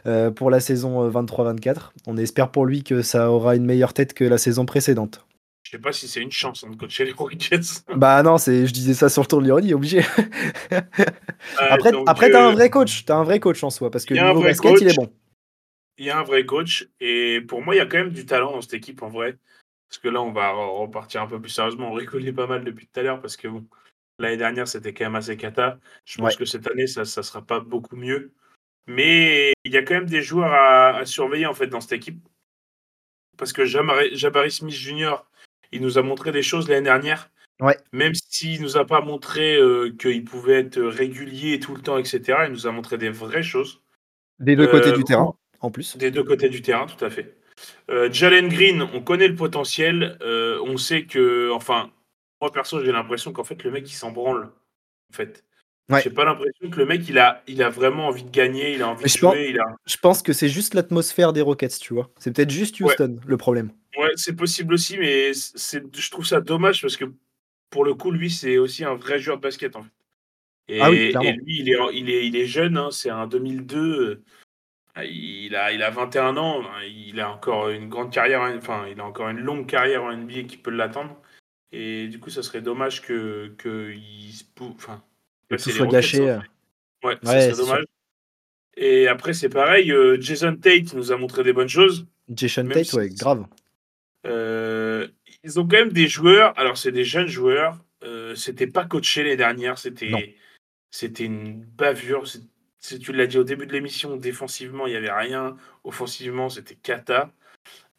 euh, 0.08 0.32
pour 0.32 0.50
la 0.50 0.60
saison 0.60 1.04
euh, 1.04 1.10
23-24. 1.10 1.92
On 2.08 2.18
espère 2.18 2.52
pour 2.52 2.66
lui 2.66 2.84
que 2.84 3.02
ça 3.02 3.32
aura 3.32 3.56
une 3.56 3.66
meilleure 3.66 3.94
tête 3.94 4.14
que 4.14 4.24
la 4.24 4.38
saison 4.38 4.66
précédente. 4.66 5.26
Je 5.64 5.72
sais 5.72 5.80
pas 5.80 5.92
si 5.92 6.08
c'est 6.08 6.22
une 6.22 6.32
chance 6.32 6.64
hein, 6.64 6.70
de 6.70 6.78
coacher 6.78 7.04
les 7.04 7.12
Rockets. 7.12 7.84
bah 7.96 8.24
non, 8.24 8.38
c'est, 8.38 8.66
je 8.66 8.72
disais 8.74 8.94
ça 8.94 9.10
sur 9.10 9.22
le 9.24 9.28
tour 9.28 9.40
de 9.40 9.46
l'ironie, 9.46 9.74
obligé. 9.74 10.02
Après, 11.60 11.92
après 12.06 12.30
t'as 12.30 12.46
euh, 12.46 12.50
un 12.50 12.54
vrai 12.54 12.70
coach, 12.70 13.06
t'as 13.06 13.16
un 13.18 13.24
vrai 13.24 13.40
coach 13.40 13.64
en 13.64 13.70
soi 13.70 13.90
parce 13.92 14.06
que 14.06 14.14
vrai 14.14 14.44
basket, 14.44 14.72
coach. 14.72 14.82
il 14.82 14.88
est 14.90 14.96
bon. 14.96 15.12
Il 15.98 16.06
y 16.06 16.10
a 16.10 16.20
un 16.20 16.24
vrai 16.24 16.46
coach 16.46 16.88
et 17.00 17.42
pour 17.42 17.62
moi, 17.62 17.74
il 17.76 17.80
y 17.80 17.82
a 17.82 17.86
quand 17.86 17.98
même 17.98 18.12
du 18.12 18.26
talent 18.26 18.52
dans 18.52 18.62
cette 18.62 18.76
équipe 18.76 19.02
en 19.02 19.10
vrai. 19.10 19.38
Parce 19.90 20.00
que 20.00 20.10
là, 20.10 20.22
on 20.22 20.32
va 20.32 20.52
re- 20.52 20.82
repartir 20.82 21.22
un 21.22 21.28
peu 21.28 21.40
plus 21.40 21.50
sérieusement. 21.50 21.90
On 21.90 21.94
rigolait 21.94 22.34
pas 22.34 22.46
mal 22.48 22.64
depuis 22.64 22.88
tout 22.88 23.00
à 23.00 23.04
l'heure 23.04 23.22
parce 23.22 23.38
que 23.38 23.48
bon, 23.48 23.66
l'année 24.20 24.38
dernière, 24.38 24.68
c'était 24.68 24.94
quand 24.94 25.06
même 25.06 25.16
assez 25.16 25.38
cata. 25.38 25.80
Je 26.06 26.18
pense 26.18 26.34
Ouais. 26.34 26.38
que 26.40 26.46
cette 26.46 26.70
année, 26.70 26.88
ça 26.88 27.02
ne 27.02 27.06
sera 27.06 27.42
pas 27.42 27.60
beaucoup 27.62 27.96
mieux. 27.96 28.32
Mais 28.88 29.54
il 29.66 29.72
y 29.74 29.78
a 29.78 29.84
quand 29.84 29.96
même 29.96 30.06
des 30.06 30.22
joueurs 30.22 30.52
à, 30.54 30.98
à 30.98 31.06
surveiller 31.06 31.46
en 31.46 31.54
fait 31.54 31.68
dans 31.68 31.82
cette 31.82 31.94
équipe. 31.94 32.20
Parce 33.38 33.54
que 33.54 33.66
Jabari 33.66 34.52
Smith 34.52 34.74
Jr., 34.74 35.16
il 35.72 35.82
nous 35.82 35.98
a 35.98 36.02
montré 36.02 36.32
des 36.32 36.42
choses 36.42 36.68
l'année 36.70 36.86
dernière. 36.86 37.30
Ouais. 37.60 37.78
Même 37.92 38.14
s'il 38.14 38.62
nous 38.62 38.78
a 38.78 38.86
pas 38.86 39.02
montré 39.02 39.58
euh, 39.58 39.92
qu'il 40.00 40.24
pouvait 40.24 40.60
être 40.62 40.80
régulier 40.82 41.60
tout 41.60 41.76
le 41.76 41.82
temps, 41.82 41.98
etc., 41.98 42.22
il 42.46 42.52
nous 42.52 42.68
a 42.68 42.72
montré 42.72 42.98
des 42.98 43.10
vraies 43.10 43.44
choses. 43.44 43.82
Des 44.40 44.56
deux 44.56 44.68
Euh, 44.68 44.72
côtés 44.72 44.92
du 44.92 45.04
terrain, 45.04 45.36
en 45.60 45.72
plus. 45.72 45.98
Des 45.98 46.12
deux 46.12 46.24
côtés 46.24 46.50
du 46.50 46.62
terrain, 46.62 46.86
tout 46.86 47.04
à 47.04 47.10
fait. 47.10 47.36
Euh, 47.90 48.12
Jalen 48.12 48.48
Green, 48.48 48.84
on 48.94 49.02
connaît 49.02 49.28
le 49.28 49.36
potentiel. 49.36 50.18
euh, 50.22 50.60
on 50.64 50.78
sait 50.78 51.06
que, 51.06 51.50
enfin, 51.52 51.92
moi 52.40 52.52
perso, 52.52 52.84
j'ai 52.84 52.92
l'impression 52.92 53.34
qu'en 53.34 53.44
fait, 53.44 53.64
le 53.64 53.72
mec, 53.72 53.90
il 53.90 53.96
s'en 53.96 54.12
branle. 54.12 54.52
En 55.12 55.16
fait. 55.16 55.44
Ouais. 55.90 56.02
J'ai 56.04 56.10
pas 56.10 56.26
l'impression 56.26 56.70
que 56.70 56.78
le 56.78 56.86
mec, 56.86 57.08
il 57.08 57.18
a, 57.18 57.42
il 57.48 57.64
a 57.64 57.70
vraiment 57.70 58.08
envie 58.08 58.24
de 58.26 58.30
gagner, 58.30 58.74
il 58.74 58.82
a 58.82 58.90
envie 58.90 59.04
Mais 59.04 59.06
de 59.06 59.10
je 59.10 59.20
pense- 59.20 59.34
jouer. 59.36 59.48
Il 59.52 59.60
a... 59.60 59.64
Je 59.86 59.98
pense 59.98 60.22
que 60.22 60.34
c'est 60.34 60.50
juste 60.50 60.74
l'atmosphère 60.74 61.32
des 61.32 61.42
Rockets, 61.42 61.80
tu 61.80 61.94
vois. 61.94 62.10
C'est 62.18 62.36
peut-être 62.36 62.50
juste 62.52 62.80
Ouais. 62.82 62.88
Houston 62.92 63.20
le 63.26 63.38
problème. 63.38 63.72
Ouais, 63.98 64.12
c'est 64.16 64.36
possible 64.36 64.74
aussi, 64.74 64.98
mais 64.98 65.32
c'est, 65.34 65.84
je 65.96 66.12
trouve 66.12 66.26
ça 66.26 66.42
dommage 66.42 66.82
parce 66.82 66.98
que 66.98 67.06
pour 67.70 67.86
le 67.86 67.94
coup, 67.94 68.12
lui, 68.12 68.30
c'est 68.30 68.58
aussi 68.58 68.84
un 68.84 68.96
vrai 68.96 69.20
joueur 69.20 69.38
de 69.38 69.42
basket 69.42 69.76
en 69.78 69.84
fait. 69.84 69.90
Et, 70.70 70.82
Ah 70.82 70.90
oui, 70.90 71.10
clairement. 71.12 71.30
et 71.30 71.34
lui, 71.34 71.60
il 71.62 71.70
est, 71.70 71.78
il 71.94 72.10
est, 72.10 72.28
il 72.28 72.36
est 72.36 72.46
jeune, 72.46 72.76
hein, 72.78 72.90
c'est 72.92 73.10
un 73.10 73.26
2002. 73.26 74.24
euh, 74.98 75.04
Il 75.06 75.56
a, 75.56 75.72
il 75.72 75.82
a 75.82 75.90
21 75.90 76.36
ans, 76.36 76.62
hein, 76.64 76.84
il 76.84 77.20
a 77.22 77.32
encore 77.32 77.70
une 77.70 77.88
grande 77.88 78.12
carrière, 78.12 78.42
enfin, 78.58 78.86
il 78.92 79.00
a 79.00 79.06
encore 79.06 79.30
une 79.30 79.40
longue 79.40 79.66
carrière 79.68 80.04
en 80.04 80.12
NBA 80.12 80.44
qui 80.44 80.58
peut 80.58 80.72
l'attendre. 80.72 81.16
Et 81.72 82.08
du 82.10 82.20
coup, 82.20 82.30
ça 82.30 82.44
serait 82.44 82.62
dommage 82.62 83.02
que, 83.02 83.54
que 83.58 83.94
il 83.94 84.34
enfin, 84.60 85.02
Que 85.50 85.56
tout 85.56 85.70
soit 85.72 85.86
gâché. 85.92 86.18
euh. 86.30 86.40
Ouais, 87.04 87.18
c'est 87.42 87.52
dommage. 87.58 87.86
Et 88.76 89.08
après, 89.08 89.34
c'est 89.34 89.50
pareil, 89.50 89.92
euh, 89.92 90.18
Jason 90.20 90.56
Tate 90.56 90.94
nous 90.94 91.12
a 91.12 91.18
montré 91.18 91.44
des 91.44 91.54
bonnes 91.54 91.70
choses. 91.70 92.06
Jason 92.30 92.64
Tate, 92.76 92.86
si- 92.86 92.96
ouais, 92.96 93.10
grave. 93.10 93.46
Euh, 94.26 95.08
ils 95.44 95.60
ont 95.60 95.64
quand 95.68 95.78
même 95.78 95.92
des 95.94 96.08
joueurs. 96.08 96.58
Alors, 96.60 96.78
c'est 96.78 96.92
des 96.92 97.04
jeunes 97.06 97.28
joueurs. 97.28 97.78
Euh, 98.04 98.36
c'était 98.36 98.68
pas 98.68 98.86
coaché 98.86 99.24
les 99.24 99.36
dernières. 99.38 99.78
C'était, 99.78 100.12
c'était 100.92 101.24
une 101.26 101.64
bavure. 101.64 102.28
C'est- 102.28 103.00
tu 103.00 103.12
l'as 103.14 103.28
dit 103.28 103.38
au 103.38 103.44
début 103.44 103.66
de 103.66 103.74
l'émission. 103.74 104.16
Défensivement, 104.18 104.86
il 104.88 104.94
y 104.94 104.96
avait 104.96 105.12
rien. 105.12 105.56
Offensivement, 105.84 106.50
c'était 106.50 106.76
cata. 106.76 107.32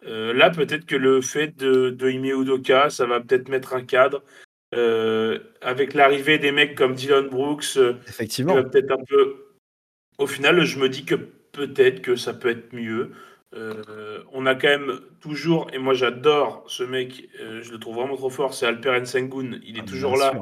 Là, 0.03 0.51
peut-être 0.51 0.87
que 0.87 0.95
le 0.95 1.21
fait 1.21 1.57
de, 1.57 1.91
de 1.91 2.09
Ime 2.11 2.27
Udoka, 2.27 2.89
ça 2.89 3.05
va 3.07 3.21
peut-être 3.21 3.49
mettre 3.49 3.75
un 3.75 3.85
cadre. 3.85 4.23
Euh, 4.75 5.39
avec 5.63 5.95
l'arrivée 5.95 6.39
des 6.39 6.53
mecs 6.53 6.75
comme 6.75 6.95
Dylan 6.95 7.29
Brooks, 7.29 7.77
euh, 7.77 7.95
Effectivement. 8.07 8.55
peut-être 8.63 8.91
un 8.93 9.03
peu. 9.09 9.37
Au 10.19 10.27
final, 10.27 10.63
je 10.65 10.79
me 10.79 10.89
dis 10.89 11.05
que 11.05 11.15
peut-être 11.15 12.03
que 12.03 12.17
ça 12.17 12.35
peut 12.35 12.51
être 12.51 12.73
mieux. 12.73 13.13
Euh, 13.55 14.23
on 14.33 14.45
a 14.45 14.55
quand 14.55 14.69
même 14.69 15.01
toujours, 15.21 15.69
et 15.73 15.79
moi 15.79 15.95
j'adore 15.95 16.65
ce 16.67 16.83
mec, 16.83 17.31
euh, 17.41 17.63
je 17.63 17.73
le 17.73 17.79
trouve 17.79 17.97
vraiment 17.97 18.17
trop 18.17 18.29
fort, 18.29 18.53
c'est 18.53 18.67
Alperen 18.67 19.07
Sengun. 19.07 19.59
Il 19.65 19.79
est 19.79 19.83
Ah, 19.85 19.89
toujours 19.89 20.17
là. 20.19 20.35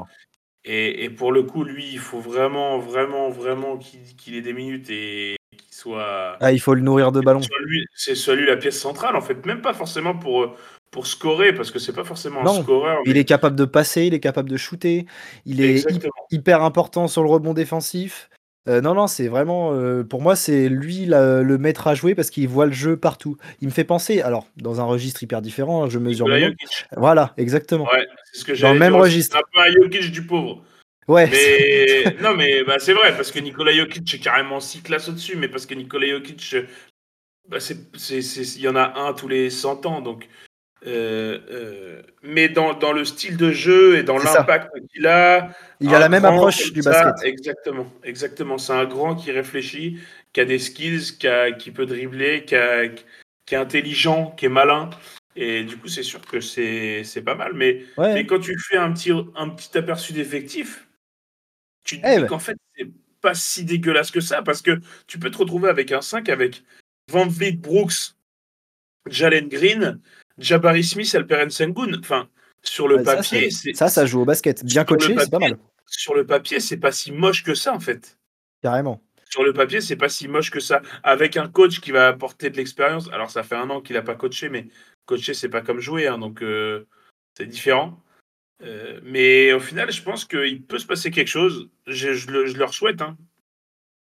Et, 0.65 1.05
et 1.05 1.11
pour 1.11 1.31
le 1.31 1.45
coup, 1.45 1.63
lui, 1.63 1.87
il 1.93 2.01
faut 2.01 2.19
vraiment, 2.19 2.79
vraiment, 2.81 3.31
vraiment 3.31 3.77
qu'il 3.79 4.01
qu'il 4.17 4.35
ait 4.35 4.41
des 4.41 4.53
minutes 4.53 4.91
et 4.91 5.37
qu'il 5.57 5.73
soit. 5.73 6.37
Ah, 6.41 6.51
il 6.51 6.59
faut 6.59 6.75
le 6.75 6.81
nourrir 6.81 7.13
de 7.13 7.21
lui- 7.21 7.87
C'est 7.95 8.17
soit 8.17 8.35
lui 8.35 8.47
la 8.47 8.57
pièce 8.57 8.81
centrale, 8.81 9.15
en 9.15 9.21
fait. 9.21 9.47
Même 9.47 9.61
pas 9.63 9.73
forcément 9.75 10.19
pour, 10.19 10.57
pour 10.91 11.07
scorer, 11.07 11.53
parce 11.55 11.71
que 11.71 11.79
c'est 11.79 11.93
pas 11.93 12.05
forcément 12.05 12.41
un 12.41 12.45
Non, 12.45 12.63
scoreur. 12.63 12.99
Il 13.07 13.17
est 13.19 13.25
capable 13.25 13.57
de 13.57 13.65
passer, 13.65 14.07
il 14.07 14.15
est 14.15 14.21
capable 14.21 14.49
de 14.49 14.57
shooter, 14.57 15.07
il 15.45 15.61
est 15.61 15.71
Exactement. 15.73 16.13
hyper 16.31 16.63
important 16.63 17.09
sur 17.09 17.23
le 17.23 17.29
rebond 17.29 17.55
défensif. 17.55 18.31
Euh, 18.69 18.81
non, 18.81 18.95
non, 18.95 19.07
c'est 19.07 19.29
vraiment. 19.29 19.73
euh, 19.75 20.03
pour 20.03 20.23
moi, 20.23 20.35
c'est 20.35 20.69
lui 20.69 21.07
la- 21.07 21.43
le 21.43 21.57
maître 21.59 21.87
à 21.87 21.95
jouer 21.95 22.17
parce 22.17 22.31
qu'il 22.31 22.49
voit 22.49 22.67
le 22.67 22.73
jeu 22.73 22.97
partout. 22.97 23.37
Il 23.61 23.69
me 23.69 23.73
fait 23.73 23.85
penser, 23.85 24.23
alors, 24.23 24.49
dans 24.57 24.81
un 24.81 24.85
registre 24.85 25.23
hyper 25.23 25.41
différent, 25.41 25.85
hein, 25.85 25.89
je 25.89 25.99
mesure. 26.01 26.27
Jokic. 26.27 26.87
Voilà, 26.97 27.33
exactement. 27.37 27.85
Ouais, 27.85 28.07
c'est 28.33 28.41
ce 28.41 28.45
que 28.45 28.61
Dans 28.61 28.73
le 28.73 28.79
même 28.81 28.97
registre. 28.97 29.37
C'est 29.37 29.61
un 29.61 29.63
peu 29.63 29.69
un 29.69 29.73
Jokic 29.73 30.11
du 30.11 30.27
pauvre. 30.27 30.65
Ouais, 31.07 31.29
Mais 31.31 32.05
non, 32.23 32.35
mais 32.35 32.65
bah, 32.65 32.81
c'est 32.81 32.93
vrai, 32.95 33.15
parce 33.15 33.31
que 33.31 33.39
Nikola 33.39 33.73
Jokic 33.73 34.15
est 34.15 34.19
carrément 34.19 34.59
six 34.59 34.83
classes 34.83 35.09
au-dessus, 35.09 35.37
mais 35.37 35.47
parce 35.49 35.67
que 35.67 35.75
Nikola 35.75 36.09
Jokic, 36.09 36.57
bah, 37.49 37.59
il 38.11 38.61
y 38.61 38.69
en 38.69 38.75
a 38.75 38.99
un 38.99 39.13
tous 39.13 39.29
les 39.29 39.51
100 39.51 39.87
ans. 39.87 40.01
Donc, 40.01 40.29
euh, 40.87 41.39
euh, 41.51 42.03
mais 42.23 42.49
dans, 42.49 42.75
dans 42.75 42.93
le 42.93 43.05
style 43.05 43.37
de 43.37 43.51
jeu 43.51 43.97
et 43.99 44.03
dans 44.03 44.19
l'impact 44.19 44.71
qu'il 44.93 45.07
a. 45.07 45.51
il 45.81 45.95
a 45.95 45.99
la 45.99 46.09
même 46.09 46.25
approche 46.25 46.73
du 46.73 46.83
ça, 46.83 46.91
basket. 46.91 47.27
Exactement, 47.29 47.93
exactement. 48.05 48.59
C'est 48.59 48.73
un 48.73 48.85
grand 48.85 49.17
qui 49.17 49.33
réfléchit, 49.33 49.99
qui 50.33 50.41
a 50.41 50.45
des 50.45 50.59
skills, 50.59 51.19
qui, 51.19 51.27
a- 51.29 51.53
qui 51.53 51.71
peut 51.71 51.87
dribbler, 51.87 52.45
qui, 52.45 52.55
a- 52.55 52.89
qui 52.89 53.55
est 53.55 53.59
intelligent, 53.59 54.31
qui 54.37 54.47
est 54.47 54.51
malin. 54.51 54.91
Et 55.35 55.65
du 55.65 55.77
coup, 55.77 55.89
c'est 55.89 56.03
sûr 56.03 56.21
que 56.23 56.41
c'est 56.41 57.23
pas 57.25 57.35
mal. 57.35 57.53
Mais 57.55 57.85
Ouais. 57.99 58.15
mais 58.15 58.27
quand 58.27 58.39
tu 58.39 58.57
fais 58.59 58.77
un 58.77 58.93
petit, 58.93 59.11
un 59.35 59.49
petit 59.51 59.77
aperçu 59.77 60.13
d'effectif, 60.13 60.87
tu 61.85 62.01
te 62.01 62.07
Eh 62.07 62.21
dis 62.21 62.27
qu'en 62.27 62.39
fait, 62.39 62.57
c'est 62.77 62.89
pas 63.21 63.35
si 63.35 63.65
dégueulasse 63.65 64.11
que 64.11 64.21
ça, 64.21 64.43
parce 64.43 64.63
que 64.63 64.81
tu 65.07 65.19
peux 65.19 65.31
te 65.31 65.39
retrouver 65.39 65.69
avec 65.69 65.93
un 65.93 66.01
5 66.01 66.29
avec 66.29 66.63
Van 67.11 67.27
Vliet, 67.27 67.53
Brooks, 67.53 68.15
Jalen 69.09 69.49
Green, 69.49 70.01
Jabari 70.39 70.85
Smith, 70.85 71.15
Alperen 71.15 71.51
Sengun. 71.51 71.99
Enfin, 71.99 72.29
sur 72.63 72.89
le 72.89 72.97
Ouais, 72.97 73.05
papier, 73.05 73.51
ça, 73.51 73.89
ça 73.89 74.07
joue 74.07 74.21
au 74.23 74.25
basket. 74.25 74.65
Bien 74.65 74.85
coaché, 74.85 75.15
c'est 75.19 75.31
pas 75.31 75.39
mal. 75.39 75.59
Sur 75.87 76.15
le 76.15 76.27
papier, 76.27 76.61
c'est 76.61 76.77
pas 76.79 76.93
si 76.93 77.13
moche 77.13 77.43
que 77.45 77.55
ça, 77.55 77.73
en 77.75 77.81
fait. 77.81 78.19
Carrément. 78.63 79.03
sur 79.31 79.45
le 79.45 79.53
papier, 79.53 79.81
c'est 79.81 79.97
pas 79.97 80.09
si 80.09 80.29
moche 80.29 80.51
que 80.51 80.61
ça. 80.61 80.83
Avec 81.03 81.37
un 81.37 81.49
coach 81.49 81.81
qui 81.81 81.91
va 81.93 82.09
apporter 82.09 82.51
de 82.51 82.57
l'expérience. 82.57 83.09
Alors, 83.13 83.31
ça 83.31 83.43
fait 83.43 83.55
un 83.57 83.71
an 83.71 83.81
qu'il 83.81 83.97
a 83.97 84.03
pas 84.03 84.15
coaché, 84.15 84.49
mais 84.49 84.69
coacher, 85.07 85.35
c'est 85.35 85.49
pas 85.49 85.63
comme 85.63 85.81
jouer, 85.81 86.07
hein, 86.07 86.19
donc 86.19 86.43
euh, 86.43 86.87
c'est 87.37 87.47
différent. 87.47 88.03
Euh, 88.63 89.01
mais 89.05 89.53
au 89.53 89.61
final, 89.61 89.91
je 89.93 90.03
pense 90.03 90.25
qu'il 90.25 90.63
peut 90.65 90.79
se 90.79 90.87
passer 90.87 91.11
quelque 91.11 91.29
chose. 91.29 91.69
Je, 91.87 92.15
je, 92.15 92.31
le, 92.31 92.47
je 92.47 92.57
leur 92.57 92.73
souhaite. 92.75 93.03
Hein. 93.03 93.17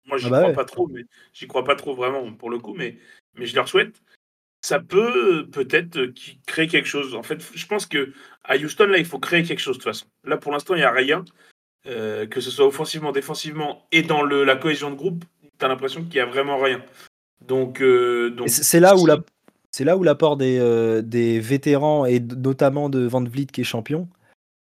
Moi, 0.05 0.17
j'y 0.17 0.25
Ah 0.27 0.29
bah 0.31 0.37
crois 0.39 0.49
ouais. 0.49 0.55
pas 0.55 0.65
trop, 0.65 0.87
mais 0.87 1.03
j'y 1.33 1.47
crois 1.47 1.63
pas 1.63 1.75
trop 1.75 1.93
vraiment 1.93 2.33
pour 2.33 2.49
le 2.49 2.57
coup, 2.59 2.73
mais, 2.73 2.97
mais 3.35 3.45
je 3.45 3.55
leur 3.55 3.67
souhaite. 3.69 4.01
Ça 4.61 4.79
peut 4.79 5.47
peut-être 5.51 5.97
euh, 5.97 6.13
créer 6.45 6.67
quelque 6.67 6.87
chose. 6.87 7.15
En 7.15 7.23
fait, 7.23 7.41
je 7.53 7.65
pense 7.65 7.85
que 7.85 8.11
à 8.43 8.57
Houston, 8.57 8.87
là, 8.87 8.97
il 8.97 9.05
faut 9.05 9.19
créer 9.19 9.43
quelque 9.43 9.59
chose 9.59 9.77
de 9.77 9.83
toute 9.83 9.91
façon. 9.91 10.05
Là, 10.25 10.37
pour 10.37 10.51
l'instant, 10.51 10.75
il 10.75 10.79
n'y 10.79 10.83
a 10.83 10.91
rien. 10.91 11.23
Euh, 11.87 12.27
que 12.27 12.41
ce 12.41 12.51
soit 12.51 12.67
offensivement, 12.67 13.13
défensivement 13.13 13.87
et 13.93 14.01
dans 14.01 14.21
le, 14.21 14.43
la 14.43 14.57
cohésion 14.57 14.91
de 14.91 14.95
groupe, 14.95 15.23
tu 15.57 15.65
as 15.65 15.69
l'impression 15.69 16.03
qu'il 16.03 16.15
n'y 16.15 16.19
a 16.19 16.25
vraiment 16.25 16.57
rien. 16.57 16.83
Donc, 17.47 17.81
euh, 17.81 18.35
c'est 18.47 18.81
là 18.81 18.97
où 18.97 19.05
la, 19.05 19.19
c'est 19.71 19.85
là 19.85 19.95
où 19.95 20.03
l'apport 20.03 20.35
des, 20.35 20.59
euh, 20.59 21.01
des 21.01 21.39
vétérans 21.39 22.05
et 22.05 22.19
notamment 22.19 22.89
de 22.89 23.05
Van 23.07 23.23
Vliet 23.23 23.45
qui 23.45 23.61
est 23.61 23.63
champion 23.63 24.09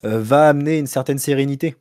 euh, 0.05 0.21
va 0.21 0.49
amener 0.49 0.78
une 0.78 0.87
certaine 0.87 1.19
sérénité 1.19 1.75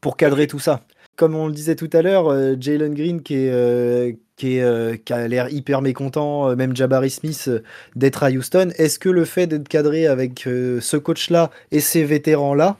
pour 0.00 0.16
cadrer 0.16 0.48
tout 0.48 0.58
ça. 0.58 0.80
Comme 1.16 1.36
on 1.36 1.46
le 1.46 1.52
disait 1.52 1.76
tout 1.76 1.90
à 1.92 2.02
l'heure, 2.02 2.28
euh, 2.28 2.56
Jalen 2.58 2.94
Green 2.94 3.22
qui, 3.22 3.34
est, 3.34 3.52
euh, 3.52 4.12
euh, 4.44 4.96
qui 4.96 5.12
a 5.12 5.28
l'air 5.28 5.52
hyper 5.52 5.82
mécontent, 5.82 6.50
euh, 6.50 6.56
même 6.56 6.76
Jabari 6.76 7.10
Smith, 7.10 7.44
euh, 7.48 7.62
d'être 7.96 8.22
à 8.22 8.30
Houston. 8.30 8.70
Est-ce 8.76 8.98
que 8.98 9.08
le 9.08 9.24
fait 9.24 9.46
d'être 9.46 9.68
cadré 9.68 10.06
avec 10.06 10.40
ce 10.42 10.96
coach-là 10.96 11.50
et 11.70 11.80
ces 11.80 12.04
vétérans-là 12.04 12.76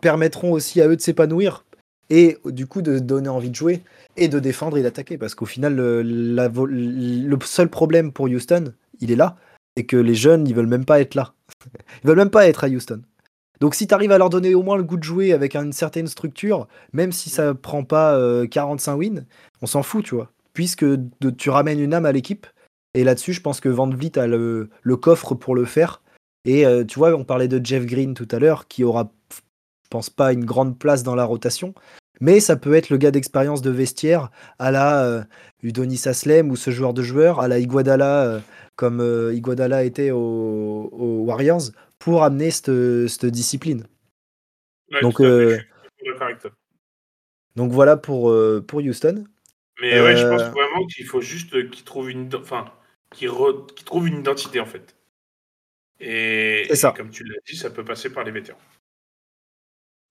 permettront 0.00 0.52
aussi 0.52 0.80
à 0.80 0.86
eux 0.86 0.96
de 0.96 1.00
s'épanouir 1.00 1.64
et 2.08 2.38
du 2.44 2.66
coup 2.66 2.82
de 2.82 3.00
donner 3.00 3.28
envie 3.28 3.50
de 3.50 3.54
jouer 3.54 3.80
et 4.16 4.28
de 4.28 4.38
défendre 4.38 4.78
et 4.78 4.82
d'attaquer? 4.82 5.18
Parce 5.18 5.34
qu'au 5.34 5.46
final, 5.46 5.74
le, 5.76 7.38
seul 7.44 7.68
problème 7.68 8.12
pour 8.12 8.26
Houston, 8.26 8.72
il 9.00 9.10
est 9.10 9.16
là, 9.16 9.36
c'est 9.76 9.84
que 9.84 9.96
les 9.96 10.14
jeunes, 10.14 10.46
ils 10.46 10.54
veulent 10.54 10.66
même 10.66 10.84
pas 10.84 11.00
être 11.00 11.14
là. 11.14 11.32
Ils 12.04 12.08
veulent 12.08 12.18
même 12.18 12.30
pas 12.30 12.46
être 12.46 12.64
à 12.64 12.68
Houston. 12.68 13.02
Donc 13.60 13.74
si 13.74 13.86
tu 13.86 13.94
arrives 13.94 14.12
à 14.12 14.18
leur 14.18 14.30
donner 14.30 14.54
au 14.54 14.62
moins 14.62 14.76
le 14.76 14.82
goût 14.82 14.96
de 14.96 15.02
jouer 15.02 15.32
avec 15.32 15.56
une 15.56 15.72
certaine 15.72 16.06
structure, 16.06 16.68
même 16.92 17.12
si 17.12 17.30
ça 17.30 17.54
prend 17.54 17.84
pas 17.84 18.14
euh, 18.14 18.46
45 18.46 18.96
wins, 18.96 19.24
on 19.62 19.66
s'en 19.66 19.82
fout, 19.82 20.04
tu 20.04 20.14
vois. 20.14 20.30
Puisque 20.56 20.86
de- 20.86 21.28
tu 21.28 21.50
ramènes 21.50 21.78
une 21.80 21.92
âme 21.92 22.06
à 22.06 22.12
l'équipe. 22.12 22.46
Et 22.94 23.04
là-dessus, 23.04 23.34
je 23.34 23.42
pense 23.42 23.60
que 23.60 23.68
Van 23.68 23.90
Vliet 23.90 24.18
a 24.18 24.26
le, 24.26 24.70
le 24.80 24.96
coffre 24.96 25.34
pour 25.34 25.54
le 25.54 25.66
faire. 25.66 26.02
Et 26.46 26.64
euh, 26.64 26.82
tu 26.82 26.98
vois, 26.98 27.14
on 27.14 27.24
parlait 27.24 27.46
de 27.46 27.60
Jeff 27.62 27.84
Green 27.84 28.14
tout 28.14 28.26
à 28.30 28.38
l'heure, 28.38 28.66
qui 28.68 28.82
aura, 28.82 29.12
je 29.30 29.88
pense 29.90 30.08
pas, 30.08 30.32
une 30.32 30.46
grande 30.46 30.78
place 30.78 31.02
dans 31.02 31.14
la 31.14 31.26
rotation. 31.26 31.74
Mais 32.22 32.40
ça 32.40 32.56
peut 32.56 32.72
être 32.72 32.88
le 32.88 32.96
gars 32.96 33.10
d'expérience 33.10 33.60
de 33.60 33.68
vestiaire 33.68 34.30
à 34.58 34.70
la 34.70 35.04
euh, 35.04 35.22
Udonis 35.62 36.04
Aslem 36.06 36.50
ou 36.50 36.56
ce 36.56 36.70
joueur 36.70 36.94
de 36.94 37.02
joueur, 37.02 37.40
à 37.40 37.48
la 37.48 37.58
Iguodala, 37.58 38.24
euh, 38.24 38.40
comme 38.76 39.02
Iguodala 39.34 39.84
était 39.84 40.10
aux, 40.10 40.88
aux 40.90 41.24
Warriors, 41.26 41.72
pour 41.98 42.24
amener 42.24 42.50
cette, 42.50 43.26
discipline. 43.26 43.84
Ouais, 44.90 45.02
Donc. 45.02 45.20
Donc 47.56 47.72
voilà 47.72 47.98
pour, 47.98 48.34
pour 48.66 48.80
Houston. 48.80 49.24
Mais 49.80 50.00
ouais, 50.00 50.16
je 50.16 50.24
Euh, 50.24 50.30
pense 50.30 50.42
vraiment 50.52 50.86
qu'il 50.86 51.04
faut 51.06 51.20
juste 51.20 51.50
qu'ils 51.70 51.84
trouvent 51.84 52.10
une, 52.10 52.34
enfin, 52.34 52.72
qu'ils 53.12 53.28
re- 53.28 53.66
une 54.06 54.20
identité 54.20 54.58
en 54.60 54.66
fait. 54.66 54.94
Et, 56.00 56.64
C'est 56.68 56.76
ça. 56.76 56.92
et 56.94 56.96
comme 56.98 57.10
tu 57.10 57.24
l'as 57.24 57.38
dit, 57.46 57.56
ça 57.56 57.70
peut 57.70 57.84
passer 57.84 58.10
par 58.10 58.24
les 58.24 58.30
vétérans. 58.30 58.58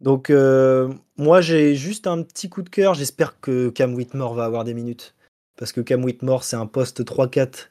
Donc 0.02 0.30
euh, 0.30 0.94
moi 1.18 1.42
j'ai 1.42 1.76
juste 1.76 2.06
un 2.06 2.22
petit 2.24 2.50
coup 2.50 2.62
de 2.62 2.70
cœur. 2.70 2.94
J'espère 2.96 3.40
que 3.40 3.70
Cam 3.70 3.94
Whitmore 3.94 4.34
va 4.34 4.46
avoir 4.46 4.64
des 4.66 4.74
minutes. 4.74 5.16
Parce 5.58 5.72
que 5.72 5.82
Cam 5.82 6.04
Whitmore 6.04 6.44
c'est 6.44 6.58
un 6.58 6.66
poste 6.68 7.04
3-4 7.06 7.70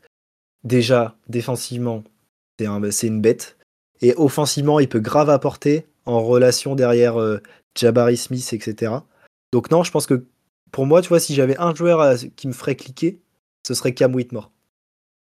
déjà 0.65 1.17
défensivement. 1.29 2.03
C'est 2.59 2.67
un, 2.67 2.83
une 2.83 3.21
bête. 3.21 3.57
Et 4.01 4.15
offensivement 4.17 4.81
il 4.81 4.89
peut 4.89 5.01
grave 5.01 5.29
apporter 5.29 5.87
en 6.07 6.23
relation 6.25 6.75
derrière 6.75 7.21
euh, 7.21 7.41
Jabari 7.77 8.17
Smith, 8.17 8.53
etc. 8.53 8.93
Donc 9.53 9.71
non, 9.71 9.83
je 9.85 9.91
pense 9.91 10.07
que 10.07 10.25
pour 10.75 10.87
moi, 10.87 11.03
tu 11.03 11.09
vois, 11.09 11.21
si 11.21 11.37
j'avais 11.37 11.57
un 11.59 11.73
joueur 11.73 12.01
à- 12.01 12.17
qui 12.17 12.49
me 12.49 12.53
ferait 12.53 12.75
cliquer, 12.75 13.21
ce 13.65 13.75
serait 13.75 13.95
Cam 13.95 14.13
Whitmore. 14.13 14.51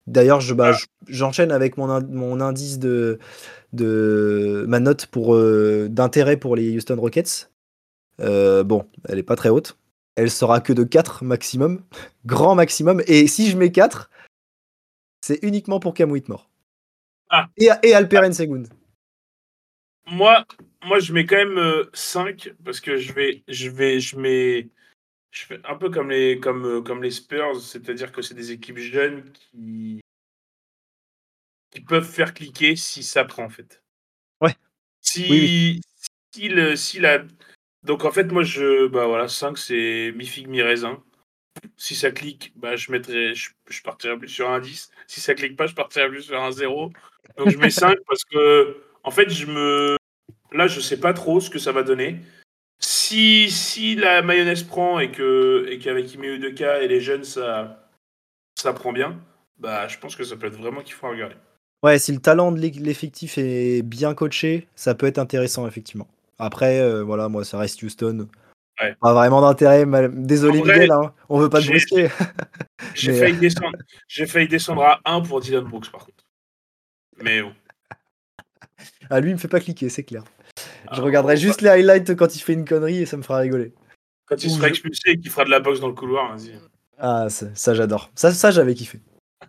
D'ailleurs, 0.06 0.40
je, 0.40 0.54
bah, 0.54 0.70
Ah. 0.72 0.78
je- 0.78 1.12
j'enchaîne 1.12 1.50
avec 1.50 1.76
mon, 1.76 1.90
in- 1.90 2.06
mon 2.06 2.40
indice 2.40 2.78
de, 2.78 3.18
de 3.72 4.64
ma 4.68 4.78
note 4.78 5.06
pour 5.06 5.34
euh, 5.34 5.88
d'intérêt 5.90 6.36
pour 6.36 6.54
les 6.54 6.76
Houston 6.76 6.96
Rockets. 6.96 7.50
Euh, 8.20 8.62
bon, 8.62 8.86
elle 9.08 9.18
est 9.18 9.24
pas 9.24 9.34
très 9.34 9.48
haute. 9.48 9.76
Elle 10.14 10.30
sera 10.30 10.60
que 10.60 10.72
de 10.72 10.84
4 10.84 11.24
maximum, 11.24 11.82
grand 12.24 12.54
maximum. 12.54 13.02
Et 13.08 13.26
si 13.26 13.50
je 13.50 13.56
mets 13.56 13.72
4, 13.72 14.10
c'est 15.22 15.40
uniquement 15.42 15.80
pour 15.80 15.92
Cam 15.92 16.10
Whitmore. 16.12 16.48
Ah. 17.30 17.48
Et, 17.56 17.68
et 17.82 17.94
Alperen 17.94 18.32
Sengun. 18.32 18.62
Moi, 20.06 20.44
moi, 20.84 21.00
je 21.00 21.12
mets 21.12 21.26
quand 21.26 21.36
même 21.44 21.84
5 21.94 22.52
parce 22.64 22.80
que 22.80 22.96
je 22.96 23.12
vais, 23.12 23.42
je 23.48 23.70
vais, 23.70 23.98
je 24.00 24.16
mets, 24.16 24.68
je 25.32 25.46
fais 25.46 25.60
un 25.64 25.74
peu 25.74 25.90
comme 25.90 26.10
les, 26.10 26.38
comme, 26.38 26.64
euh, 26.66 26.82
comme 26.82 27.02
les 27.02 27.10
Spurs, 27.10 27.60
c'est-à-dire 27.60 28.12
que 28.12 28.22
c'est 28.22 28.34
des 28.34 28.52
équipes 28.52 28.78
jeunes 28.78 29.32
qui, 29.32 30.00
qui 31.70 31.80
peuvent 31.80 32.08
faire 32.08 32.34
cliquer 32.34 32.76
si 32.76 33.02
ça 33.02 33.24
prend 33.24 33.44
en 33.44 33.48
fait. 33.48 33.82
Ouais. 34.40 34.54
Si, 35.00 35.26
Oui, 35.30 35.80
si 36.34 36.48
le, 36.48 36.76
si 36.76 37.00
la, 37.00 37.24
donc 37.82 38.04
en 38.04 38.12
fait, 38.12 38.24
moi, 38.30 38.42
je, 38.42 38.86
bah 38.86 39.06
voilà, 39.06 39.26
5 39.26 39.56
c'est 39.56 40.12
mi 40.14 40.26
figue 40.26 40.48
mi 40.48 40.62
raisin. 40.62 41.02
Si 41.76 41.94
ça 41.94 42.10
clique, 42.10 42.52
bah 42.56 42.76
je 42.76 42.92
mettrai, 42.92 43.34
je, 43.34 43.50
je 43.68 43.82
partirai 43.82 44.18
plus 44.18 44.28
sur 44.28 44.50
un 44.50 44.60
10. 44.60 44.90
Si 45.06 45.20
ça 45.20 45.34
clique 45.34 45.56
pas, 45.56 45.66
je 45.66 45.74
partirai 45.74 46.08
plus 46.08 46.22
sur 46.22 46.40
un 46.40 46.52
0. 46.52 46.92
Donc 47.38 47.50
je 47.50 47.58
mets 47.58 47.70
5 47.70 47.96
parce 48.06 48.24
que, 48.24 48.82
en 49.02 49.10
fait, 49.10 49.30
je 49.30 49.46
me, 49.46 49.96
là, 50.52 50.66
je 50.66 50.80
sais 50.80 51.00
pas 51.00 51.14
trop 51.14 51.40
ce 51.40 51.50
que 51.50 51.58
ça 51.58 51.72
va 51.72 51.82
donner. 51.82 52.20
Si, 53.12 53.50
si 53.50 53.94
la 53.94 54.22
mayonnaise 54.22 54.62
prend 54.62 54.98
et 54.98 55.10
que 55.10 55.66
et 55.68 55.78
qu'avec 55.78 56.14
Ime 56.14 56.24
Udoka 56.24 56.80
et 56.80 56.88
les 56.88 57.02
jeunes 57.02 57.24
ça 57.24 57.86
ça 58.58 58.72
prend 58.72 58.90
bien, 58.90 59.20
bah 59.58 59.86
je 59.86 59.98
pense 59.98 60.16
que 60.16 60.24
ça 60.24 60.34
peut 60.36 60.46
être 60.46 60.56
vraiment 60.56 60.80
qu'il 60.80 60.94
faut 60.94 61.10
regarder. 61.10 61.34
Ouais, 61.82 61.98
si 61.98 62.10
le 62.12 62.20
talent 62.20 62.52
de 62.52 62.58
l'effectif 62.58 63.36
est 63.36 63.82
bien 63.82 64.14
coaché, 64.14 64.66
ça 64.76 64.94
peut 64.94 65.04
être 65.04 65.18
intéressant, 65.18 65.66
effectivement. 65.66 66.08
Après, 66.38 66.80
euh, 66.80 67.02
voilà, 67.02 67.28
moi, 67.28 67.44
ça 67.44 67.58
reste 67.58 67.82
Houston. 67.82 68.28
Ouais. 68.80 68.94
Pas 68.98 69.12
vraiment 69.12 69.42
d'intérêt. 69.42 69.84
Désolé, 70.08 70.60
vrai, 70.60 70.72
Miguel, 70.72 70.92
hein, 70.92 71.12
on 71.28 71.38
veut 71.38 71.50
pas 71.50 71.58
te 71.58 71.64
j'ai- 71.64 71.70
brusquer. 71.72 72.08
J'ai 72.94 73.12
Mais, 73.12 73.18
failli 73.18 73.36
descendre, 73.36 73.78
j'ai 74.08 74.26
failli 74.26 74.48
descendre 74.48 74.84
à 74.84 75.00
1 75.04 75.20
pour 75.20 75.40
Dylan 75.40 75.64
Brooks 75.64 75.90
par 75.90 76.06
contre. 76.06 76.24
Mais 77.22 77.42
bon. 77.42 77.52
Ah, 79.10 79.20
lui, 79.20 79.30
il 79.30 79.34
me 79.34 79.38
fait 79.38 79.48
pas 79.48 79.60
cliquer, 79.60 79.90
c'est 79.90 80.02
clair. 80.04 80.24
Je 80.90 81.00
Ah, 81.00 81.02
regarderai 81.02 81.36
juste 81.36 81.60
les 81.60 81.68
highlights 81.68 82.14
quand 82.16 82.34
il 82.34 82.40
fait 82.40 82.52
une 82.54 82.64
connerie 82.64 83.02
et 83.02 83.06
ça 83.06 83.16
me 83.16 83.22
fera 83.22 83.38
rigoler. 83.38 83.72
Quand 84.26 84.42
il 84.42 84.50
Ou 84.50 84.54
sera 84.54 84.66
je- 84.66 84.70
expulsé 84.72 85.10
et 85.10 85.18
qu'il 85.18 85.30
fera 85.30 85.44
de 85.44 85.50
la 85.50 85.60
boxe 85.60 85.80
dans 85.80 85.88
le 85.88 85.94
couloir, 85.94 86.36
vas-y. 86.36 86.58
Ah, 86.98 87.28
ça, 87.28 87.46
ça, 87.54 87.74
j'adore. 87.74 88.10
Ça, 88.14 88.32
ça 88.32 88.50
j'avais 88.50 88.74
kiffé. 88.74 89.00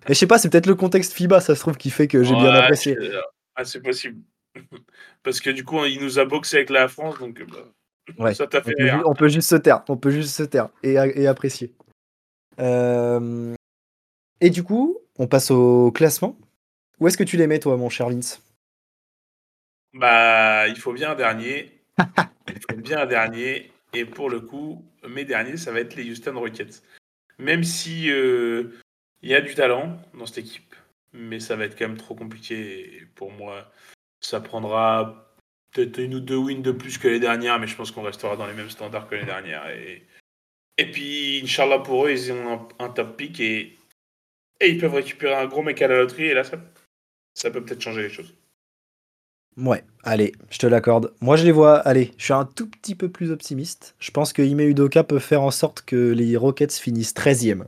Mais 0.08 0.14
je 0.16 0.20
sais 0.20 0.28
pas, 0.28 0.38
c'est 0.38 0.50
peut-être 0.50 0.66
le 0.68 0.76
contexte 0.76 1.14
FIBA, 1.14 1.40
ça 1.42 1.56
se 1.56 1.60
trouve, 1.62 1.78
qui 1.78 1.90
fait 1.90 2.08
que 2.08 2.24
j'ai 2.24 2.34
bien 2.36 2.52
apprécié. 2.52 2.98
Ah, 3.56 3.64
c'est 3.66 3.82
possible. 3.82 4.22
Parce 5.24 5.40
que 5.40 5.50
du 5.50 5.64
coup, 5.64 5.84
il 5.86 6.02
nous 6.02 6.20
a 6.20 6.26
boxé 6.26 6.58
avec 6.58 6.70
la 6.70 6.88
France, 6.88 7.20
donc 7.20 7.40
euh, 7.42 7.46
bah, 7.46 8.24
Ouais. 8.26 8.34
ça 8.34 8.48
t'a 8.48 8.60
On 8.60 8.64
fait 8.64 8.74
peut, 8.78 8.84
rire. 8.84 8.98
ju- 9.00 9.04
on 9.06 9.14
peut 9.14 9.28
juste 9.30 9.50
se 9.50 9.56
taire. 9.56 9.84
On 9.88 9.96
peut 9.98 10.12
juste 10.12 10.36
se 10.36 10.44
taire 10.44 10.70
et 10.84 11.28
apprécier. 11.28 11.74
Euh, 12.60 13.54
Et 14.42 14.50
du 14.50 14.64
coup, 14.64 14.98
on 15.18 15.28
passe 15.28 15.52
au 15.52 15.92
classement. 15.92 16.38
Où 17.00 17.08
est-ce 17.08 17.18
que 17.18 17.24
tu 17.24 17.38
les 17.38 17.48
mets, 17.48 17.60
toi, 17.60 17.78
mon 17.78 17.90
cher 17.90 18.10
Vince? 18.10 18.42
Bah, 19.94 20.68
il 20.68 20.78
faut 20.78 20.94
bien 20.94 21.12
un 21.12 21.16
dernier. 21.16 21.72
il 22.48 22.60
faut 22.70 22.78
bien 22.78 23.02
un 23.02 23.06
dernier. 23.06 23.72
Et 23.94 24.06
pour 24.06 24.30
le 24.30 24.40
coup, 24.40 24.84
mes 25.08 25.26
derniers, 25.26 25.58
ça 25.58 25.72
va 25.72 25.80
être 25.80 25.96
les 25.96 26.10
Houston 26.10 26.38
Rockets. 26.38 26.84
Même 27.38 27.64
si 27.64 28.10
euh, 28.10 28.72
il 29.22 29.30
y 29.30 29.36
a 29.36 29.42
du 29.42 29.56
talent 29.56 29.98
dans 30.14 30.26
cette 30.26 30.40
équipe, 30.40 30.76
mais 31.14 31.40
ça 31.40 31.56
va 31.56 31.66
être 31.66 31.78
quand 31.78 31.88
même 31.88 31.98
trop 31.98 32.16
compliqué. 32.16 32.98
Et 32.98 33.06
pour 33.16 33.32
moi, 33.32 33.72
ça 34.20 34.42
prendra 34.42 35.36
peut-être 35.72 36.00
une 36.00 36.16
ou 36.16 36.20
deux 36.20 36.38
wins 36.38 36.62
de 36.62 36.72
plus 36.72 36.98
que 36.98 37.08
les 37.08 37.20
dernières, 37.20 37.60
mais 37.60 37.68
je 37.68 37.76
pense 37.76 37.92
qu'on 37.92 38.04
restera 38.04 38.36
dans 38.36 38.48
les 38.48 38.54
mêmes 38.54 38.70
standards 38.70 39.08
que 39.08 39.16
les 39.16 39.26
dernières. 39.26 39.70
Et, 39.70 40.08
et 40.78 40.92
puis, 40.92 41.42
Inch'Allah, 41.44 41.80
pour 41.80 42.08
eux, 42.08 42.12
ils 42.12 42.32
ont 42.32 42.68
un, 42.80 42.86
un 42.86 42.90
top 42.90 43.18
pick 43.18 43.40
et, 43.40 43.78
et 44.60 44.70
ils 44.70 44.80
peuvent 44.80 44.94
récupérer 44.94 45.36
un 45.36 45.46
gros 45.46 45.62
mec 45.62 45.82
à 45.82 45.88
la 45.88 45.98
loterie. 45.98 46.26
Et 46.26 46.34
là, 46.34 46.44
ça, 46.44 46.58
ça 47.36 47.52
peut 47.52 47.64
peut-être 47.64 47.82
changer 47.82 48.04
les 48.04 48.10
choses. 48.10 48.36
Ouais, 49.58 49.84
allez, 50.04 50.34
je 50.50 50.58
te 50.60 50.68
l'accorde. 50.68 51.14
Moi, 51.22 51.36
je 51.38 51.44
les 51.44 51.52
vois. 51.52 51.78
Allez, 51.80 52.12
je 52.18 52.24
suis 52.26 52.34
un 52.34 52.46
tout 52.46 52.68
petit 52.70 52.96
peu 52.96 53.10
plus 53.10 53.32
optimiste. 53.32 53.96
Je 54.00 54.12
pense 54.12 54.34
que 54.34 54.42
Ime 54.42 54.62
Udoka 54.62 55.04
peut 55.04 55.20
faire 55.20 55.42
en 55.44 55.52
sorte 55.52 55.82
que 55.84 56.12
les 56.12 56.36
Rockets 56.38 56.74
finissent 56.74 57.14
13e. 57.14 57.66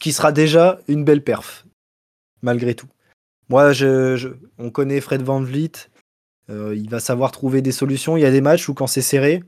Qui 0.00 0.12
sera 0.12 0.32
déjà 0.32 0.80
une 0.88 1.04
belle 1.04 1.22
perf, 1.22 1.66
malgré 2.42 2.74
tout. 2.74 2.88
Moi, 3.48 3.72
je, 3.72 4.34
on 4.58 4.70
connaît 4.70 5.00
Fred 5.00 5.22
Van 5.22 5.40
Vliet. 5.42 5.72
euh, 6.50 6.74
il 6.76 6.90
va 6.90 7.00
savoir 7.00 7.32
trouver 7.32 7.62
des 7.62 7.72
solutions. 7.72 8.16
Il 8.16 8.22
y 8.22 8.26
a 8.26 8.30
des 8.32 8.40
matchs 8.42 8.68
où, 8.68 8.74
quand 8.74 8.86
c'est 8.88 9.02
serré, 9.02 9.42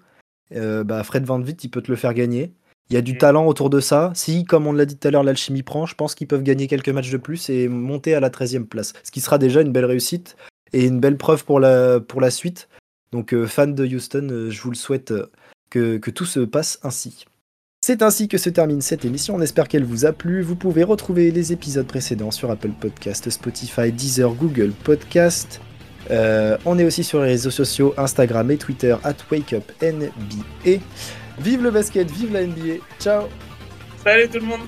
euh, 0.52 0.84
bah 0.84 1.04
Fred 1.04 1.24
Van 1.24 1.40
Vliet, 1.40 1.56
il 1.64 1.70
peut 1.70 1.82
te 1.82 1.90
le 1.92 1.96
faire 1.96 2.14
gagner. 2.14 2.52
Il 2.92 2.94
y 2.94 2.98
a 2.98 3.02
du 3.02 3.14
Mm. 3.14 3.18
talent 3.18 3.46
autour 3.46 3.70
de 3.70 3.80
ça. 3.80 4.12
Si, 4.14 4.44
comme 4.44 4.66
on 4.66 4.72
l'a 4.74 4.84
dit 4.84 4.96
tout 4.98 5.08
à 5.08 5.10
l'heure, 5.10 5.22
l'alchimie 5.24 5.62
prend, 5.62 5.86
je 5.86 5.94
pense 5.94 6.14
qu'ils 6.14 6.26
peuvent 6.26 6.42
gagner 6.42 6.66
quelques 6.66 6.90
matchs 6.90 7.10
de 7.10 7.16
plus 7.16 7.48
et 7.48 7.66
monter 7.68 8.14
à 8.14 8.20
la 8.20 8.28
13e 8.28 8.66
place. 8.66 8.92
Ce 9.02 9.10
qui 9.10 9.22
sera 9.22 9.38
déjà 9.38 9.62
une 9.62 9.72
belle 9.72 9.86
réussite 9.86 10.36
et 10.74 10.84
une 10.84 11.00
belle 11.00 11.16
preuve 11.16 11.46
pour 11.46 11.58
la, 11.58 12.00
pour 12.00 12.20
la 12.20 12.30
suite. 12.30 12.68
Donc, 13.10 13.32
euh, 13.32 13.46
fan 13.46 13.74
de 13.74 13.86
Houston, 13.86 14.28
euh, 14.30 14.50
je 14.50 14.60
vous 14.60 14.68
le 14.68 14.76
souhaite 14.76 15.10
euh, 15.10 15.30
que, 15.70 15.96
que 15.96 16.10
tout 16.10 16.26
se 16.26 16.40
passe 16.40 16.80
ainsi. 16.82 17.24
C'est 17.82 18.02
ainsi 18.02 18.28
que 18.28 18.36
se 18.36 18.50
termine 18.50 18.82
cette 18.82 19.06
émission. 19.06 19.36
On 19.36 19.40
espère 19.40 19.68
qu'elle 19.68 19.84
vous 19.84 20.04
a 20.04 20.12
plu. 20.12 20.42
Vous 20.42 20.54
pouvez 20.56 20.84
retrouver 20.84 21.30
les 21.30 21.52
épisodes 21.54 21.86
précédents 21.86 22.30
sur 22.30 22.50
Apple 22.50 22.72
Podcast, 22.78 23.30
Spotify, 23.30 23.90
Deezer, 23.90 24.34
Google 24.34 24.72
Podcast. 24.84 25.62
On 26.10 26.78
est 26.78 26.84
aussi 26.84 27.04
sur 27.04 27.20
les 27.22 27.28
réseaux 27.28 27.50
sociaux 27.50 27.94
Instagram 27.96 28.50
et 28.50 28.58
Twitter 28.58 28.94
at 29.02 29.14
WakeUpNBA. 29.30 30.80
Vive 31.38 31.62
le 31.62 31.70
basket, 31.70 32.10
vive 32.10 32.32
la 32.32 32.46
NBA. 32.46 32.84
Ciao 33.00 33.28
Salut 34.04 34.28
tout 34.28 34.40
le 34.40 34.46
monde 34.46 34.60